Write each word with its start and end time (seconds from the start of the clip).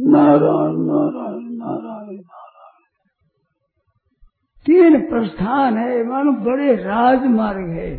नारायण 0.00 0.76
नारायण 0.76 1.42
नारायण 1.42 2.16
नारायण। 2.16 2.22
तीन 4.66 5.10
प्रस्थान 5.10 5.78
है, 5.78 6.04
मानो 6.04 6.32
बड़े 6.32 6.76
राजमार्ग 6.76 7.68
है। 7.68 7.98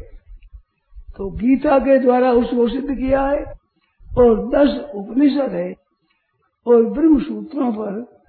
तो 1.18 1.29
गीता 1.29 1.79
के 1.79 1.99
द्वारा 1.99 2.31
उसको 2.31 2.70
सिद्ध 2.70 2.96
किया 2.96 3.21
है, 3.21 3.44
और 4.18 4.49
दस 4.49 4.91
उपनिषद 4.96 5.52
है, 5.52 5.75
और 6.68 6.83
ब्रह्म 6.83 7.20
सूत्रों 7.20 7.71
पर 7.71 8.20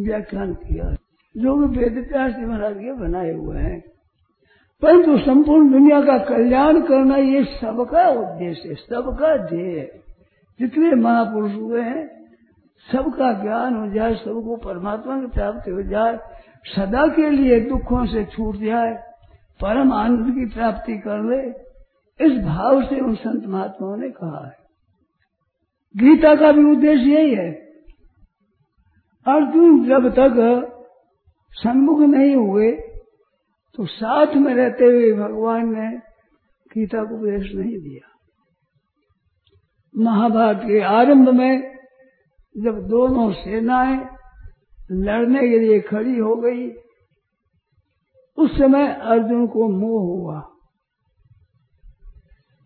व्याख्यान 0.00 0.54
किया 0.54 0.88
है। 0.88 0.96
जो 1.36 1.68
कि 1.68 1.78
वेद 1.78 2.08
व्यास 2.12 2.32
महाराज 2.38 2.74
के 2.74 2.92
बनाए 2.92 3.32
हुए 3.34 3.58
हैं। 3.58 3.80
परंतु 4.82 5.18
संपूर्ण 5.18 5.72
दुनिया 5.72 6.00
का 6.00 6.18
कल्याण 6.18 6.80
करना 6.80 7.16
ये 7.16 7.44
सबका 7.44 8.08
उद्देश्य 8.08 8.68
है, 8.68 8.74
सबका 8.74 9.36
ध्येय 9.36 9.78
है। 9.78 10.02
जितने 10.60 10.94
महापुरुष 10.94 11.54
हुए 11.54 11.82
हैं 11.82 12.13
सबका 12.92 13.32
ज्ञान 13.42 13.74
हो 13.74 13.88
जाए, 13.88 14.14
सबको 14.14 14.56
परमात्मा 14.56 15.20
की 15.20 15.26
प्राप्ति 15.26 15.70
हो 15.70 15.82
जाए, 15.82 16.18
सदा 16.66 17.06
के 17.06 17.30
लिए 17.30 17.60
दुखों 17.60 18.06
से 18.06 18.24
छूट 18.24 18.56
जाए, 18.56 18.92
परम 19.60 19.92
आनंद 19.92 20.34
की 20.34 20.46
प्राप्ति 20.46 20.98
कर 20.98 21.22
ले, 21.22 21.42
इस 22.20 22.44
भाव 22.44 22.82
से 22.82 23.00
उन 23.00 23.14
संत 23.14 23.46
महात्माओं 23.46 23.96
ने 23.96 24.08
कहा 24.08 24.46
है। 24.46 24.56
गीता 25.94 26.34
का 26.34 26.52
भी 26.52 26.64
उद्देश्य 26.64 27.10
यही 27.10 27.34
है। 27.34 27.50
अर्जुन 29.26 29.84
जब 29.84 30.08
तक 30.10 30.34
सन्मुख 31.52 32.00
नहीं 32.00 32.34
हुए 32.36 32.70
तो 33.78 33.86
साथ 33.86 34.34
में 34.36 34.54
रहते 34.54 34.84
हुए 34.84 35.12
भगवान 35.12 35.72
ने 35.74 35.90
गीता 36.74 37.04
को 37.04 37.14
उपदेश 37.14 37.54
नहीं 37.54 37.78
दिया। 37.78 38.08
महाभारत 39.94 40.60
के 40.64 40.80
आरंभ 40.80 41.28
में 41.28 41.73
जब 42.58 42.88
दोनों 42.88 43.32
सेनाएँ 43.32 44.08
लड़ने 44.92 45.40
के 45.40 45.58
लिए 45.58 45.80
खड़ी 45.80 46.18
हो 46.18 46.36
गई, 46.36 46.70
उस 48.38 48.58
समय 48.58 48.88
अर्जुन 49.02 49.46
को 49.46 49.68
मोह 49.68 50.02
हुआ 50.02 50.50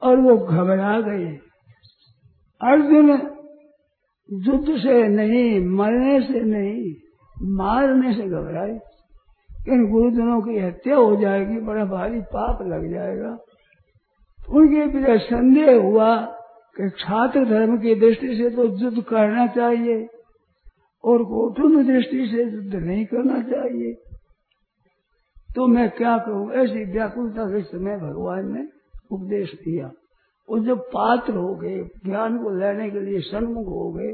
और 0.02 0.16
वो 0.16 0.36
घबरा 0.36 1.00
गए। 1.00 1.38
अर्जुन 2.62 3.10
युद्ध 4.32 4.78
से 4.78 5.08
नहीं, 5.08 5.60
मरने 5.60 6.20
से 6.20 6.40
नहीं, 6.40 6.94
मारने 7.42 8.14
से 8.14 8.22
घबराए। 8.22 8.80
इन 9.68 9.90
गुरुजनों 9.90 10.40
की 10.40 10.58
हत्या 10.58 10.96
हो 10.96 11.16
जाएगी, 11.16 11.60
बड़ा 11.60 11.84
भारी 11.84 12.20
पाप 12.20 12.62
लग 12.62 12.90
जाएगा। 12.90 13.38
उनके 14.50 14.86
पीछे 14.86 15.18
संदेह 15.18 15.76
हुआ 15.76 16.37
कि 16.80 16.90
छात्र 16.90 17.44
धर्म 17.44 17.78
की 17.78 17.94
दृष्टि 17.94 18.36
से 18.36 18.50
तो 18.50 18.64
युद्ध 18.78 19.02
करना 19.02 19.46
चाहिए 19.46 20.08
और 21.04 21.24
कौटुंब 21.24 21.86
दृष्टि 21.86 22.26
से 22.26 22.44
युद्ध 22.44 22.74
नहीं 22.74 23.06
करना 23.06 23.42
चाहिए। 23.42 23.94
तो 25.54 25.66
मैं 25.66 25.90
क्या 25.90 26.18
कहूँ 26.18 26.52
ऐसी 26.52 26.92
व्याकुलता 26.92 27.44
के 27.44 27.62
समय 27.62 27.96
भगवान 27.96 28.52
ने 28.52 28.68
उपदेश 29.10 29.54
दिया। 29.54 29.92
और 30.48 30.60
जब 30.60 30.78
पात्र 30.78 31.32
हो 31.32 31.54
गए, 31.54 31.78
ज्ञान 31.78 32.38
को 32.38 32.50
लेने 32.50 32.90
के 32.90 33.00
लिए 33.00 33.20
सन्मुख 33.20 33.66
हो 33.66 33.92
गए, 33.92 34.12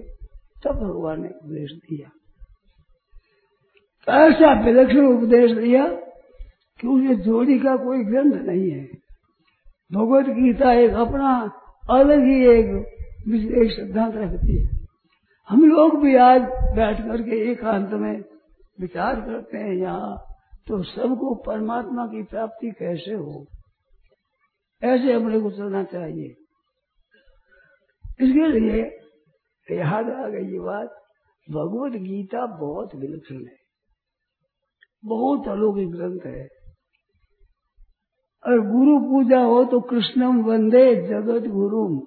तब 0.64 0.70
भगवान 0.70 1.22
ने 1.22 1.28
उपदेश 1.28 1.72
दिया। 1.72 2.10
ऐसा 4.08 4.64
विलक्षण 4.64 5.06
उपदेश 5.06 5.50
दिया 5.50 5.86
कि 6.80 6.88
उसे 6.88 7.14
जोड़ी 7.14 7.58
का 7.58 7.76
कोई 7.76 8.04
ग्रंथ 8.04 8.32
नहीं 8.32 8.70
है। 8.70 8.84
भगवत 9.92 10.24
गीता 10.24 10.72
एक 10.72 10.90
अपना 10.90 11.60
अलग 11.90 12.24
ही 12.24 12.46
एक 12.46 12.66
एक 13.54 13.72
सिद्धांत 13.72 14.14
रखती 14.14 14.64
है। 14.64 14.86
हम 15.48 15.64
लोग 15.64 16.02
भी 16.02 16.16
आज 16.16 16.42
बैठ 16.76 17.00
करके 17.00 17.50
एकांत 17.52 17.90
में 17.90 18.24
विचार 18.80 19.20
करते 19.20 19.58
हैं, 19.58 19.72
यहाँ 19.72 20.16
तो 20.66 20.82
सबको 20.82 21.34
परमात्मा 21.34 22.06
की 22.06 22.22
प्राप्ति 22.22 22.70
कैसे 22.70 23.14
हो? 23.14 23.46
ऐसे 24.84 25.12
अपने 25.12 25.40
को 25.40 25.50
चलना 25.50 25.84
चाहिए। 25.84 26.26
इसके 28.20 28.60
लिए 28.60 28.82
याद 29.70 30.10
आ 30.10 30.28
गई 30.28 30.52
ये 30.52 30.60
बात 30.60 30.88
भगवत 31.50 31.92
गीता 31.92 32.46
बहुत 32.46 32.94
विलक्षण 32.94 33.46
है। 33.46 33.56
बहुत 35.04 35.48
अलौकिक 35.48 35.90
ग्रंथ 35.90 36.20
है। 36.26 36.48
और 38.46 38.70
गुरु 38.72 38.98
पूजा 38.98 39.40
हो 39.40 39.64
तो 39.64 39.80
कृष्णम 39.80 40.42
वंदे 40.42 40.96
जगत 40.96 41.48
गुरु 41.48 42.02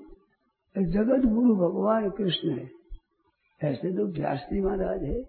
जगत 0.77 1.25
गुरु 1.25 1.55
भगवान 1.55 2.09
कृष्ण 2.09 2.49
है। 2.49 2.69
ऐसे 3.63 3.91
तो 3.97 4.05
व्यासी 4.05 4.61
महाराज 4.61 5.03
है। 5.03 5.23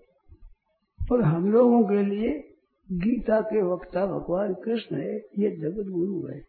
पर 1.11 1.23
हम 1.23 1.53
लोगों 1.53 1.83
के 1.83 2.03
लिए 2.03 2.45
गीता 2.93 3.41
के 3.41 3.63
वक्ता 3.63 4.07
भगवान 4.07 4.55
कृष्ण 4.55 4.97
है, 4.97 5.17
ये 5.17 5.57
जगत 5.57 5.89
गुरु 5.89 6.27
है। 6.27 6.43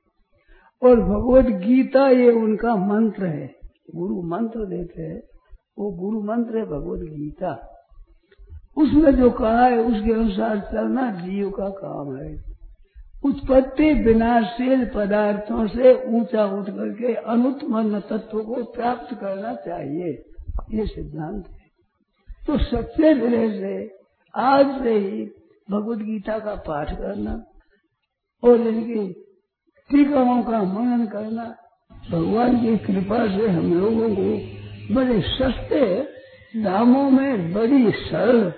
और 0.84 1.02
भगवत 1.02 1.46
गीता 1.46 2.08
ये 2.08 2.32
उनका 2.32 2.76
मंत्र 2.76 3.26
है। 3.26 3.56
गुरु 3.96 4.22
मंत्र 4.22 4.66
देते 4.66 5.02
हैं, 5.02 5.22
वो 5.80 5.92
गुरु 5.92 6.22
मंत्र 6.24 6.58
है 6.58 6.66
भगवत 6.66 7.00
गीता। 7.00 7.76
उसमें 8.78 9.16
जो 9.16 9.32
कहा 9.32 9.66
है, 9.66 9.80
उसके 9.80 10.14
अनुसार 10.14 10.60
चलना 10.60 11.12
जीव 11.12 11.50
का 11.50 11.70
काम 11.70 12.16
है। 12.16 12.49
उत्पत्ति 13.24 13.94
विनाशील 13.94 14.86
पदार्थों 14.86 15.68
से 15.68 15.94
ऊँचा 16.08 16.46
उठ 16.46 16.70
करके 16.70 17.14
अनुत्मन्न 17.14 18.00
तत्व 18.00 18.40
को 18.40 18.64
प्राप्त 18.64 19.16
करना 19.16 19.54
चाहिए। 19.56 20.12
ये 20.72 20.86
सिद्धांत 20.86 21.48
है। 21.48 21.60
तो 22.48 22.58
सच्चे 22.58 23.12
हृदय 23.12 23.50
से 23.50 24.00
आज 24.36 24.84
से 24.84 24.94
ही 24.94 25.26
भगवत 25.72 25.98
गीता 25.98 26.40
का 26.40 26.56
पाठ 26.56 26.92
करना 26.98 27.44
और 28.44 28.62
इनकी 28.62 29.14
टीकाओं 29.90 30.42
का 30.44 30.64
मनन 30.64 31.06
करना, 31.06 31.56
भगवान 32.12 32.60
की 32.62 32.78
कृपा 32.78 33.26
से 33.38 33.48
हम 33.48 33.74
लोगों 33.74 34.10
को 34.16 34.96
बड़े 34.96 35.22
सस्ते 35.22 36.02
दामों 36.64 37.10
में, 37.12 37.54
बड़ी 37.54 37.92
सरल 37.92 38.54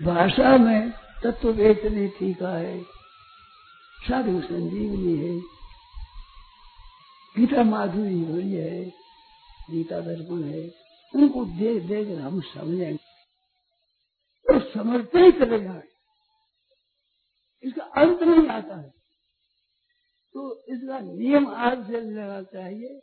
भाषा 0.00 0.56
में 0.56 0.90
तत्व 1.24 1.50
वेचने 1.50 2.06
टीका 2.08 2.48
है। 2.48 2.99
साधु 4.02 4.40
संजीवनी 4.40 5.16
है। 5.16 5.38
गीता 7.36 7.62
माधुरी 7.62 8.22
हुई 8.24 8.52
है, 8.52 8.84
गीता 9.70 10.00
दर्पण 10.00 10.42
है, 10.44 10.62
उनको 11.14 11.44
देख 11.44 11.82
देख 11.82 12.08
हम 12.18 12.40
समझेंगे 12.40 12.96
तो 14.46 14.58
समझते 14.70 15.18
ही 15.18 15.32
चले 15.32 15.60
जाए 15.60 15.82
इसका 17.64 17.84
अंत 18.02 18.22
नहीं 18.22 18.48
आता 18.48 18.76
है। 18.80 18.88
तो 20.34 20.42
इसका 20.68 20.98
नियम 21.00 21.46
आज 21.48 21.86
से 21.86 22.00
लेना 22.00 22.42
चाहिए 22.42 23.00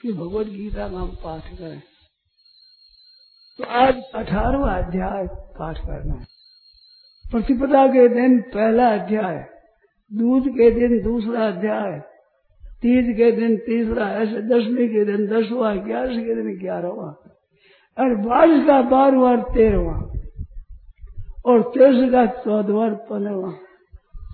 कि 0.00 0.12
भगवत 0.12 0.46
गीता 0.46 0.88
का 0.88 0.98
हम 0.98 1.14
पाठ 1.24 1.48
करें। 1.58 1.80
तो 3.58 3.64
आज 3.80 4.02
अठारवा 4.14 4.72
अध्याय 4.74 5.26
पाठ 5.58 5.78
करना 5.78 6.14
है। 6.14 6.26
प्रतिपदा 7.24 7.86
के 7.86 8.08
दिन 8.08 8.40
पहला 8.50 8.88
अध्याय 8.94 9.36
दूध 10.12 10.48
के 10.48 10.70
दिन 10.70 11.02
दूसरा 11.02 11.46
अध्याय, 11.46 11.98
तीज 12.82 13.16
के 13.16 13.32
दिन 13.32 13.56
तीसरा, 13.56 14.08
ऐसे 14.10 14.42
दसवीं 14.42 14.88
के 14.88 15.04
दिन 15.04 15.26
दसवा 15.26 15.74
ग्यारह 15.74 16.22
के 16.22 16.34
दिन 16.34 16.58
ग्यारहवा, 16.58 17.08
और 17.98 18.14
बारिश 18.14 18.66
का 18.66 18.82
बारहवा 18.82 19.36
तेरहवा, 19.36 20.12
और 21.46 21.62
तेरह 21.62 22.10
का 22.10 22.26
चौदहवा 22.26 22.88
पंद्रहवा 22.88 23.52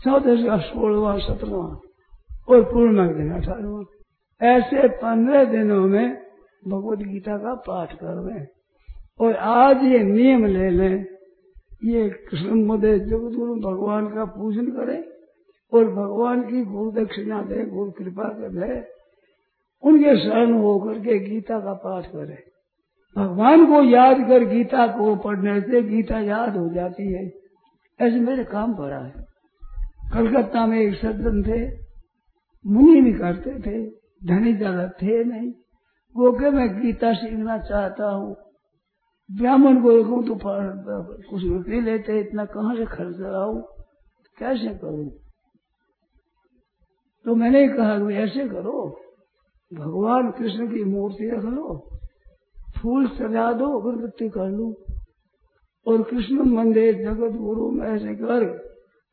चौदह 0.04 0.46
का 0.46 0.58
सोलहवा 0.58 1.18
सत्रहवा, 1.18 1.80
और 2.48 2.62
पूर्णिमा 2.62 3.06
के 3.06 3.14
दिन 3.14 3.32
अठारहवा। 3.32 3.82
ऐसे 4.42 4.88
पंद्रह 4.88 5.44
दिनों 5.44 5.86
में 5.88 6.16
भगवत 6.68 6.98
गीता 6.98 7.36
का 7.36 7.54
पाठ 7.54 7.92
कर 7.92 8.14
रहे 8.14 8.46
और 9.20 9.34
आज 9.36 9.82
ये 9.84 9.98
नियम 9.98 10.46
ले 10.46 10.70
लें, 10.70 11.06
ये 11.84 12.08
कृष्ण 12.08 12.64
मुदय 12.64 12.98
जगत 12.98 13.36
गुरु 13.36 13.54
भगवान 13.54 14.06
का 14.06 14.24
पूजन 14.24 14.66
करें। 14.66 15.13
और 15.74 15.84
भगवान 15.92 16.42
की 16.42 16.64
गुरु 16.64 16.90
दक्षिणा 16.94 17.40
दे 17.42 17.64
गुरु 17.66 17.90
कृपा 17.90 18.28
दे, 18.38 18.74
उनके 19.82 20.16
शरण 20.18 20.52
होकर 20.54 20.98
के 20.98 21.18
गीता 21.20 21.58
का 21.60 21.72
पाठ 21.84 22.06
करें। 22.06 22.36
भगवान 23.16 23.64
को 23.66 23.82
याद 23.82 24.20
कर 24.28 24.44
गीता 24.44 24.86
को 24.88 25.14
पढ़ने 25.16 25.60
से 25.60 25.82
गीता 25.82 26.18
याद 26.20 26.56
हो 26.56 26.68
जाती 26.74 27.12
है। 27.12 27.24
ऐसे 28.00 28.20
मेरे 28.20 28.44
काम 28.44 28.74
पड़ा 28.74 28.98
है 28.98 29.24
कलकत्ता 30.14 30.64
में 30.66 30.78
एक 30.78 30.94
सज्जन 30.94 31.42
थे, 31.42 31.60
मुनि 32.64 33.00
भी 33.00 33.12
करते 33.12 33.50
थे, 33.60 33.78
धनी 34.26 34.52
ज़्यादा 34.54 34.86
थे 35.02 35.22
नहीं। 35.24 35.52
वो 36.16 36.32
के 36.32 36.50
मैं 36.50 36.68
गीता 36.80 37.12
सीखना 37.12 37.58
चाहता 37.60 38.10
हूँ। 38.10 38.34
ब्राह्मण 39.30 39.82
को 39.82 39.92
देखू 39.92 40.22
तो 40.22 40.38
कुछ 41.30 41.44
रुपये 41.44 41.80
लेते, 41.80 42.18
इतना 42.20 42.44
कहाँ 42.46 42.74
से 42.76 42.84
खर्च 42.86 43.16
कराऊ? 43.18 43.60
कैसे 44.36 44.74
करूँ? 44.74 45.10
तो 47.26 47.34
मैंने 47.34 47.68
कहा 47.68 47.98
कि 47.98 48.14
ऐसे 48.14 48.48
करो, 48.48 49.00
भगवान 49.74 50.30
कृष्ण 50.30 50.66
की 50.68 50.84
मूर्ति 50.84 51.30
रख 51.30 51.44
लो, 51.44 51.88
फूल 52.82 53.08
सजा 53.08 53.52
दो, 53.52 53.78
अगरबत्ती 53.78 54.28
कर 54.28 54.50
लू, 54.50 54.76
और 55.86 56.02
कृष्ण 56.02 56.42
मंदिर 56.42 56.94
जगत 56.94 57.36
गुरु 57.36 57.70
में 57.70 57.88
ऐसे 57.88 58.14
कर, 58.14 58.46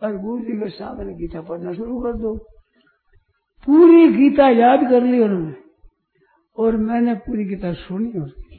और 0.04 0.18
गुरु 0.18 0.44
जी 0.44 0.52
के 0.52 0.70
सामने 0.70 1.14
गीता 1.14 1.42
पढ़ना 1.42 1.74
शुरू 1.74 2.00
कर 2.00 2.14
दो। 2.14 2.38
पूरी 3.66 4.14
गीता 4.14 4.50
याद 4.50 4.80
कर 4.80 5.04
ली 5.04 5.20
उन्होंने, 5.20 5.56
और 6.58 6.78
मैंने 6.78 7.14
पूरी 7.14 7.46
गीता 7.46 7.74
सुनी 7.74 8.20
उसकी। 8.20 8.58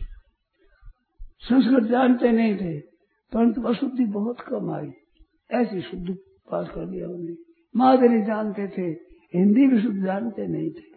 संस्कृत 1.41 1.85
जानते 1.85 2.33
नहीं 2.33 2.57
थे, 2.57 2.81
परंतु 3.33 3.63
अशुद्धि 3.63 4.05
बहुत 4.05 4.41
कम 4.41 4.71
आई। 4.71 4.93
ऐसी 5.51 5.81
शुद्ध 5.81 6.17
पास 6.51 6.69
कर 6.69 6.87
दिया 6.87 7.07
उन्होंने। 7.07 7.37
मादरी 7.77 8.23
जानते 8.23 8.69
थे 8.69 9.12
हिंदी 9.35 9.67
भी 9.67 9.83
शुद्ध 9.83 10.05
जानते 10.05 10.47
नहीं 10.47 10.71
थे। 10.71 10.91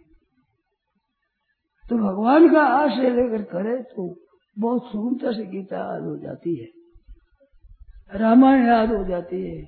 तो 1.84 1.96
भगवान 1.96 2.48
का 2.52 2.60
आश्रय 2.60 3.10
लेकर 3.10 3.42
करे 3.42 3.76
तो 3.82 4.14
बहुत 4.58 4.86
सुंदर 4.86 5.32
से 5.32 5.44
गीता 5.44 5.76
याद 5.76 6.02
हो 6.02 6.16
जाती 6.16 6.54
है। 6.56 6.68
रामायण 8.20 8.66
याद 8.66 8.92
हो 8.92 9.04
जाती 9.04 9.42
है। 9.42 9.62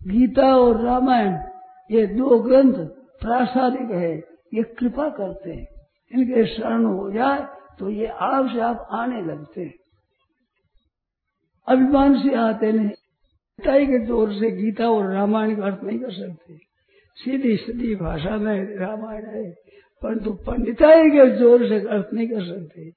गीता 0.00 0.56
और 0.56 0.80
रामायण, 0.80 1.32
ये 1.90 2.06
दो 2.06 2.38
ग्रंथ 2.38 2.74
प्रासादिक 3.20 3.90
है, 3.90 4.16
ये 4.54 4.62
कृपा 4.62 5.08
करते 5.08 5.50
हैं। 5.50 5.66
इनके 6.12 6.46
शरण 6.46 6.84
हो 6.84 7.10
जाए 7.10 7.46
तो 7.78 7.90
ये 7.90 8.06
आप 8.06 8.50
से 8.52 8.60
आप 8.60 8.88
आने 8.90 9.22
लगते 9.22 9.60
हैं। 9.60 9.74
अभिमान 11.68 12.22
से 12.22 12.34
आते 12.34 12.72
नहीं। 12.72 12.90
के 13.58 14.06
ज़ोर 14.06 14.32
से 14.32 14.50
गीता 14.50 14.88
और 14.90 15.12
रामायण 15.12 15.56
का 15.56 15.64
अर्थ 15.64 15.82
नहीं 15.84 15.98
कर 15.98 16.10
सकते। 16.10 16.69
सीधी 17.18 17.56
सीधी 17.56 17.94
भाषा 17.94 18.36
में 18.36 18.76
रामायण 18.76 19.24
है, 19.26 19.50
परंतु 20.02 20.32
पंडिताई 20.46 21.10
के 21.10 21.28
ज़ोर 21.38 21.68
से 21.68 21.78
अर्थ 21.88 22.14
नहीं 22.14 22.28
कर 22.28 22.44
सकते। 22.44 22.88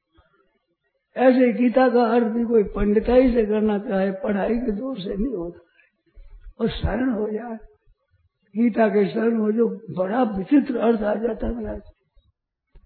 ऐसे 1.15 1.51
गीता 1.54 1.89
का 1.89 2.04
अर्थ 2.06 2.27
भी 2.27 2.44
कोई 2.44 2.63
पंडिताई 2.63 3.33
से 3.33 3.45
करना 3.45 3.77
चाहे, 3.80 4.12
पढ़ाई 4.12 4.56
के 4.56 4.71
ज़ोर 4.71 5.00
से 5.00 5.10
नहीं 5.10 5.36
होता 5.36 5.57
है। 5.57 5.71
और 6.60 6.69
शरण 6.69 7.10
हो 7.10 7.30
जाए। 7.30 7.57
गीता 8.56 8.88
के 8.88 9.06
शरण 9.10 9.38
हो 9.38 9.51
जो 9.51 9.68
बड़ा 9.98 10.24
विचित्र 10.24 10.77
अर्थ 10.77 11.01
आ 11.01 11.13
जाता 11.15 11.48
है 11.48 11.80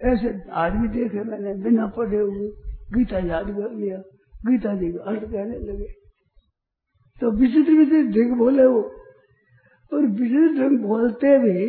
ऐसे 0.05 0.29
आदमी 0.51 0.87
देखे 0.87 1.23
मैंने, 1.23 1.53
बिना 1.63 1.87
पढ़े 1.87 2.17
हुए 2.17 2.49
गीता 2.93 3.19
याद 3.19 3.45
कर 3.45 3.71
लिया। 3.71 3.97
गीता 4.43 4.73
जी 4.75 4.91
का 4.91 5.03
अर्थ 5.03 5.21
कहने 5.21 5.57
लगे। 5.59 5.87
तो 7.21 7.31
विचित्र 7.31 7.73
विचित्र 7.73 8.11
ढंग 8.11 8.37
बोले 8.37 8.65
वो 8.65 8.81
और 9.91 10.05
विचित्र 10.05 10.53
ढंग 10.57 10.79
बोलते 10.79 11.37
भी 11.39 11.67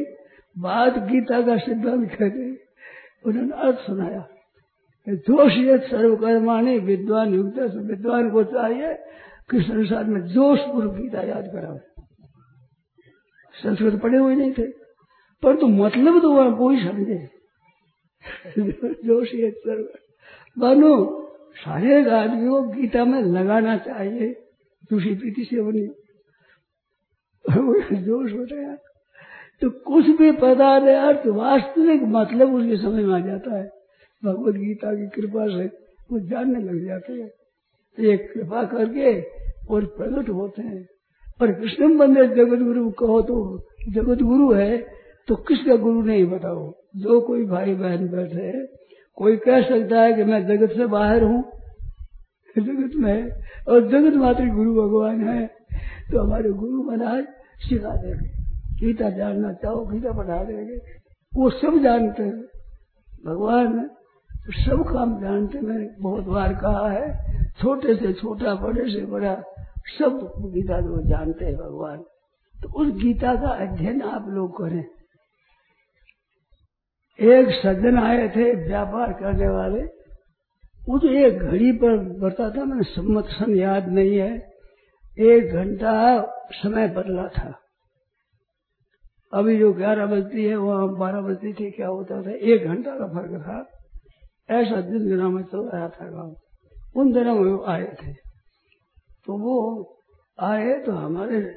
बात 0.56 0.98
गीता 1.08 1.40
का 1.42 1.56
सिद्धांत 1.56 2.08
कहते 2.10 2.50
उन्होंने 3.26 3.60
अर्थ 3.62 3.78
सुनाया 3.78 4.26
जोश 5.26 5.52
ये 5.58 5.78
सर्वकर्माणी 5.78 6.78
विद्वान 6.78 7.34
युक्त 7.34 7.58
विद्वान 7.90 8.30
को 8.30 8.42
चाहिए 8.44 8.94
कि 9.50 9.60
संसार 9.62 10.04
में 10.04 10.20
जोशपूर्व 10.32 10.90
गीता 10.92 11.22
याद 11.22 11.46
करा 11.46 11.76
संस्कृत 13.54 14.00
पढ़े 14.02 14.18
हुए 14.18 14.34
नहीं 14.34 14.52
थे 14.52 14.66
पर 15.42 15.56
तो 15.56 15.66
मतलब 15.68 16.20
तो 16.22 16.32
वहाँ 16.32 16.56
कोई 16.56 16.76
समझे। 16.84 17.18
जोश 19.06 19.34
ये 19.34 19.50
सर्व, 19.50 19.84
मानो 20.56 20.92
सारे 21.56 22.10
आदमी 22.10 22.48
को 22.48 22.60
गीता 22.70 23.04
में 23.04 23.20
लगाना 23.22 23.76
चाहिए 23.78 24.28
दूसरी 24.90 25.14
प्रीति 25.14 25.44
से 25.44 25.62
बनी। 25.62 25.86
जोश 27.48 28.32
गया 28.32 28.74
तो 29.62 29.70
कुछ 29.86 30.08
भी 30.18 30.30
पता 30.32 30.78
नहीं 30.78 30.96
अर्थ 30.96 31.26
वास्तविक 31.26 32.02
मतलब 32.08 32.54
उसके 32.54 32.76
समझ 32.76 33.04
में 33.04 33.14
आ 33.14 33.18
जाता 33.20 33.56
है। 33.56 33.64
भगवत 34.22 34.54
गीता 34.54 34.94
की 34.94 35.06
कृपा 35.06 35.46
से 35.48 35.64
वो 36.10 36.18
जानने 36.20 36.60
लग 36.60 36.86
जाते 36.86 37.12
हैं। 37.12 37.28
तो 37.98 38.02
ये 38.02 38.16
कृपा 38.16 38.62
करके 38.64 39.20
और 39.74 39.84
प्रकट 39.96 40.28
होते 40.28 40.62
हैं। 40.62 40.86
और 41.42 41.52
कृष्ण 41.52 41.96
बंदे 41.98 42.26
जगत 42.26 42.62
गुरु 42.62 42.90
कहो 42.90 43.20
तो 43.22 43.36
जगत 43.88 44.22
गुरु 44.22 44.52
है 44.52 44.78
तो 45.28 45.34
किसका 45.34 45.76
गुरु 45.76 46.02
नहीं 46.02 46.24
बताओ? 46.24 46.72
जो 46.96 47.20
कोई 47.20 47.44
भाई 47.44 47.74
बहन 47.74 48.08
बैठे 48.08 48.42
है, 48.42 48.66
कोई 49.18 49.36
कह 49.36 49.62
सकता 49.62 50.00
है 50.02 50.12
कि 50.12 50.24
मैं 50.24 50.46
जगत 50.46 50.72
से 50.72 50.86
बाहर 50.86 51.22
हूँ, 51.22 51.42
जगत 52.56 52.96
में 52.96 53.30
और 53.68 53.88
जगत 53.88 54.16
मात्र 54.16 54.46
गुरु 54.46 54.74
भगवान 54.74 55.28
है। 55.28 55.46
तो 56.12 56.22
हमारे 56.22 56.50
गुरु 56.50 56.82
महाराज 56.82 57.24
सिखा 57.60 57.96
देंगे 57.96 58.38
गीता 58.80 59.10
जानना 59.10 59.52
चाहो, 59.52 59.86
गीता 59.86 60.12
पढ़ा 60.12 60.44
देंगे। 60.44 60.76
वो 61.36 61.50
सब 61.50 61.78
जानते 61.82 62.22
हैं। 62.22 62.42
भगवान 63.26 63.90
तो 64.46 64.52
सब 64.52 64.94
काम 64.94 65.20
जानते 65.20 65.60
मैंने 65.60 65.88
बहुत 66.00 66.24
बार 66.24 66.54
कहा 66.54 66.90
है, 66.90 67.34
छोटे 67.52 67.94
से 67.94 68.12
छोटा, 68.12 68.54
बड़े 68.54 68.90
से 68.90 69.06
बड़ा, 69.06 69.34
सब 69.98 70.32
गीता 70.54 70.80
जो 70.80 71.08
जानते 71.08 71.44
हैं 71.44 71.56
भगवान। 71.56 72.04
तो 72.62 72.68
उस 72.68 73.02
गीता 73.02 73.34
का 73.34 73.48
अध्ययन 73.48 74.02
आप 74.02 74.28
लोग 74.28 74.58
करें। 74.58 74.84
एक 77.20 77.48
सज्जन 77.62 77.98
आए 77.98 78.28
थे, 78.28 78.68
व्यापार 78.68 79.12
करने 79.12 79.48
वाले। 79.48 79.82
वो 80.88 80.98
जो 80.98 81.08
एक 81.08 81.38
घड़ी 81.38 81.72
पर 81.72 82.18
बढ़ता 82.18 82.50
था, 82.50 82.64
मैंने 82.64 82.82
सम्मत 82.82 83.24
सन 83.24 83.56
याद 83.56 83.88
नहीं 83.88 84.18
है। 84.18 84.47
एक 85.20 85.52
घंटा 85.52 86.22
समय 86.50 86.88
बदला 86.88 87.28
था। 87.28 87.58
अभी 89.32 89.58
जो 89.58 89.72
ग्यारह 89.72 90.06
बजती 90.06 90.44
है, 90.44 90.56
वहाँ 90.56 90.96
बारह 90.96 91.20
बजती 91.20 91.52
थी, 91.52 91.70
क्या 91.70 91.88
होता 91.88 92.22
था? 92.22 92.30
एक 92.30 92.64
घंटा 92.64 92.90
का 92.90 93.06
फ़र्क 93.06 93.42
था। 93.42 93.66
ऐसा 94.50 94.80
दिन 94.80 95.08
दिनों 95.08 95.30
में 95.30 95.42
चल 95.42 95.70
रहा 95.74 95.88
था 95.88 96.06
गाँव। 96.10 96.36
उन 96.96 97.12
दिनों 97.12 97.34
में 97.34 97.52
वो 97.52 97.64
आए 97.64 97.84
थे। 97.84 98.12
तो 99.26 99.38
वो 99.38 99.84
आए 100.40 100.78
तो 100.78 100.92
हमारे 100.92 101.54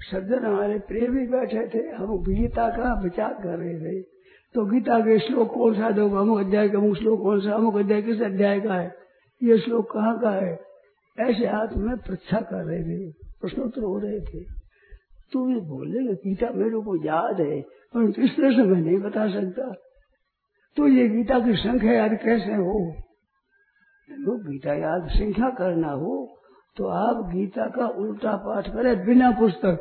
सज्जन, 0.00 0.46
हमारे 0.46 0.78
प्रेमी 0.78 1.26
बैठे 1.26 1.68
थे। 1.74 1.88
हम 1.88 2.18
गीता 2.18 2.68
का 2.68 3.00
विचार 3.02 3.34
कर 3.34 3.58
रहे 3.58 3.74
थे। 3.74 4.02
तो 4.54 4.64
गीता 4.64 5.00
के 5.00 5.18
श्लोक 5.18 5.54
कौन 5.54 5.74
सा 5.74 5.90
दो 5.90 6.10
अमुक 6.10 6.38
अध्याय 6.38 6.68
का 6.68 6.78
अमुक 6.78 6.96
श्लोक 6.96 7.22
कौन 7.22 7.40
सा 7.40 7.52
अमुक 7.52 7.76
अध्याय 7.76 8.02
किस 8.02 8.20
अध्याय 8.20 8.60
का 8.60 8.74
है? 8.74 8.94
ये 9.42 9.58
श्लोक 9.58 9.92
कहाँ 9.92 10.18
का 10.18 10.30
है? 10.30 10.73
ऐसे 11.18 11.46
हाथ 11.46 11.76
में 11.76 11.96
परीक्षा 11.98 12.40
कर 12.40 12.64
रहे 12.64 12.82
थे, 12.82 13.10
प्रश्नोत्तर 13.40 13.82
हो 13.82 13.98
रहे 13.98 14.20
थे। 14.20 14.40
तो 15.32 15.48
ये 15.50 15.60
बोले 15.60 16.14
गीता 16.14 16.50
मेरे 16.50 16.80
को 16.80 16.96
याद 17.04 17.40
है, 17.40 17.60
पर 17.60 18.10
किस 18.10 18.36
तरह 18.36 18.50
से 18.50 18.62
मैं 18.62 18.80
नहीं 18.80 18.98
बता 18.98 19.26
सकता। 19.30 19.72
तो 20.76 20.86
ये 20.88 21.08
गीता 21.08 21.38
की 21.38 21.54
संख्या 21.56 21.92
याद 21.92 22.14
कैसे 22.24 22.54
हो? 22.54 22.78
गीता 24.44 24.74
याद 24.74 25.08
संख्या 25.10 25.48
करना 25.50 25.90
हो 25.92 26.14
तो 26.76 26.86
आप 26.88 27.16
गीता 27.30 27.66
का 27.68 27.86
उल्टा 27.98 28.32
पाठ 28.36 28.68
करें 28.68 28.94
बिना 29.06 29.30
पुस्तक। 29.30 29.76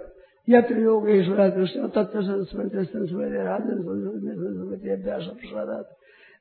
यत्र 0.48 0.80
योगेश्वर 0.80 1.50
कृष्ण 1.50 1.88
तत्व 1.88 2.22
संस्मृत, 2.22 2.72
राजन 3.40 3.78
अभ्यास 4.94 5.24
प्रसाद 5.34 5.70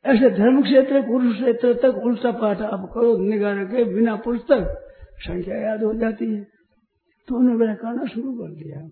ऐसे 0.06 0.30
धर्म 0.30 0.62
क्षेत्र, 0.62 1.02
कुरुक्षेत्र 1.02 1.74
तक 1.74 1.96
उल्टा 2.04 2.30
पाठ 2.32 2.60
आप 2.60 2.90
करो 2.94 3.18
निगाह 3.18 3.62
रखे, 3.62 3.84
बिना 3.84 4.16
पुस्तक 4.16 4.88
संख्या 5.18 5.56
याद 5.56 5.82
हो 5.82 5.94
जाती 5.94 6.34
है। 6.34 6.46
तो 7.28 7.36
उन्होंने 7.36 7.58
मेरा 7.58 7.74
करना 7.74 8.04
शुरू 8.04 8.32
कर 8.32 8.50
दिया। 8.50 8.88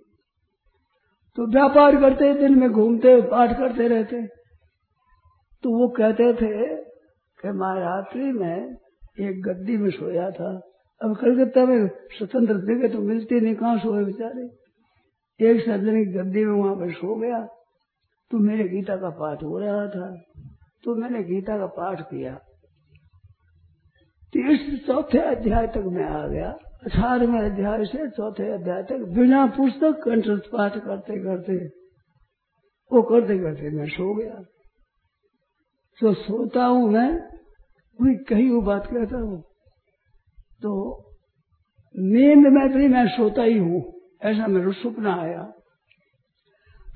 तो 1.37 1.53
व्यापार 1.53 2.01
करते, 2.01 2.35
दिन 2.35 2.59
में 2.59 2.71
घूमते, 2.71 3.21
पाठ 3.21 3.59
करते 3.59 3.89
रहते। 3.89 4.27
तो 5.63 5.83
वो 5.83 5.89
कहते 5.89 6.33
थे 6.33 6.77
कि 7.43 7.49
मैं 7.49 7.81
रात्रि 7.81 8.33
में 8.33 8.77
एक 9.21 9.43
गद्दी 9.43 9.77
में 9.77 9.91
सोया 9.91 10.31
था। 10.31 10.61
अब 11.03 11.17
कलकत्ता 11.17 11.65
में 11.65 11.89
स्वतंत्र 11.89 12.55
जगह 12.55 12.89
तो 12.89 13.01
मिलती 13.01 13.41
नहीं, 13.41 13.55
कहाँ 13.55 13.79
सोए 13.79 14.05
बेचारे? 14.05 14.49
एक 15.47 15.61
सज्जन 15.61 16.05
की 16.05 16.13
गद्दी 16.13 16.45
में 16.45 16.63
वहाँ 16.63 16.75
पर 16.75 16.93
सो 16.93 17.15
गया। 17.15 17.49
तो 18.31 18.39
मेरे 18.39 18.69
गीता 18.69 18.97
का 18.97 19.11
पाठ 19.11 19.43
हो 19.43 19.59
रहा 19.59 19.89
था। 19.89 20.23
तो 20.85 20.95
मैंने 20.95 21.23
गीता 21.25 21.57
का 21.59 21.67
पाठ 21.75 22.01
किया। 22.03 22.35
तीस 24.35 24.61
चौथे 24.87 25.19
अध्याय 25.27 25.67
तक 25.67 25.85
मैं 25.93 26.05
आ 26.07 26.27
गया। 26.27 26.51
अठारहवें 26.85 27.41
अध्याय 27.41 27.85
से 27.87 28.09
चौथे 28.11 28.51
अध्याय 28.53 28.83
तक 28.83 29.03
बिना 29.15 29.45
पुस्तक 29.57 30.01
कंठ 30.05 30.29
पाठ 30.47 30.77
करते 30.79 31.19
करते, 31.25 31.57
वो 32.91 33.03
करते 33.03 33.39
करते 33.39 33.71
मैं 33.71 33.87
सो 33.89 34.15
गया। 34.15 34.41
तो 36.01 36.13
सोता 36.17 36.65
हूँ 36.65 36.89
मैं 36.91 37.11
वही 37.99 38.15
कही 38.25 38.49
वो 38.51 38.61
बात 38.63 38.87
कहता 38.87 39.19
हूँ 39.19 39.41
तो 40.63 40.73
नींद 41.95 42.47
में 42.49 42.67
भी 42.71 42.89
मैं 42.89 43.07
सोता 43.09 43.43
ही 43.43 43.59
हूँ, 43.59 43.83
ऐसा 44.23 44.47
मेरा 44.47 44.73
सपना 44.81 45.15
आया। 45.23 45.45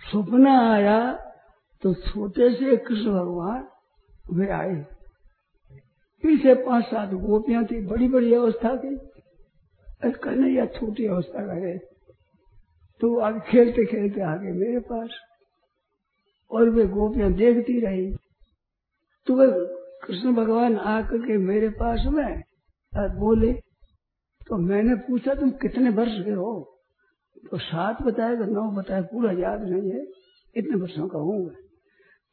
सपना 0.04 0.58
आया 0.72 0.98
तो 1.82 1.94
छोटे 2.02 2.50
से 2.54 2.76
कृष्ण 2.78 3.12
भगवान 3.12 3.62
वे 4.24 4.48
आए। 4.52 4.74
से 6.24 6.54
पाँच 6.56 6.84
सात 6.84 7.10
गोपियाँ 7.12 7.64
थी 7.64 7.80
बड़ी 7.86 8.08
बड़ी 8.08 8.34
अवस्था 8.34 8.74
की 8.76 8.96
कन्हैया 10.18 10.66
छोटी 10.66 11.06
अवस्था 11.06 11.46
का 11.46 11.54
है। 11.66 11.76
तो 13.00 13.18
आगे 13.20 13.40
खेलते 13.40 13.84
खेलते 13.86 14.20
आगे 14.20 14.52
मेरे 14.52 14.78
पास। 14.80 15.10
और 16.50 16.70
वे 16.70 16.86
गोपियाँ 16.86 17.32
देखती 17.32 17.78
रही। 17.80 18.10
तो 19.26 19.34
वे 19.34 19.46
कृष्ण 20.06 20.34
भगवान 20.34 20.76
आकर 20.76 21.18
के 21.18 21.36
मेरे 21.38 21.68
पास 21.68 22.04
में 22.06 22.42
बोले 22.92 23.52
तो 24.46 24.56
मैंने 24.58 24.94
पूछा, 24.96 25.34
तुम 25.34 25.50
कितने 25.50 25.90
वर्ष 25.90 26.24
के 26.24 26.30
हो? 26.30 26.52
तो 27.50 27.58
सात 27.58 28.02
बताएगा 28.02 28.46
नौ 28.46 28.70
बताए, 28.72 29.02
पूरा 29.02 29.32
याद 29.32 29.62
नहीं 29.62 29.90
है। 29.92 30.02
इतने 30.56 30.76
वर्षों 30.76 31.08
का 31.08 31.18
हूँ 31.18 31.50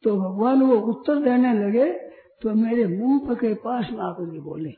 तो 0.04 0.16
भगवान 0.16 0.62
वो 0.62 0.76
उत्तर 0.90 1.22
देने 1.24 1.52
लगे 1.54 1.90
तो 2.42 2.54
मेरे 2.54 2.86
मुँह 2.88 3.18
पर 3.26 3.34
के 3.34 3.52
पास 3.56 3.90
में 3.92 4.00
आकर 4.00 4.30
के 4.30 4.40
बोले। 4.40 4.70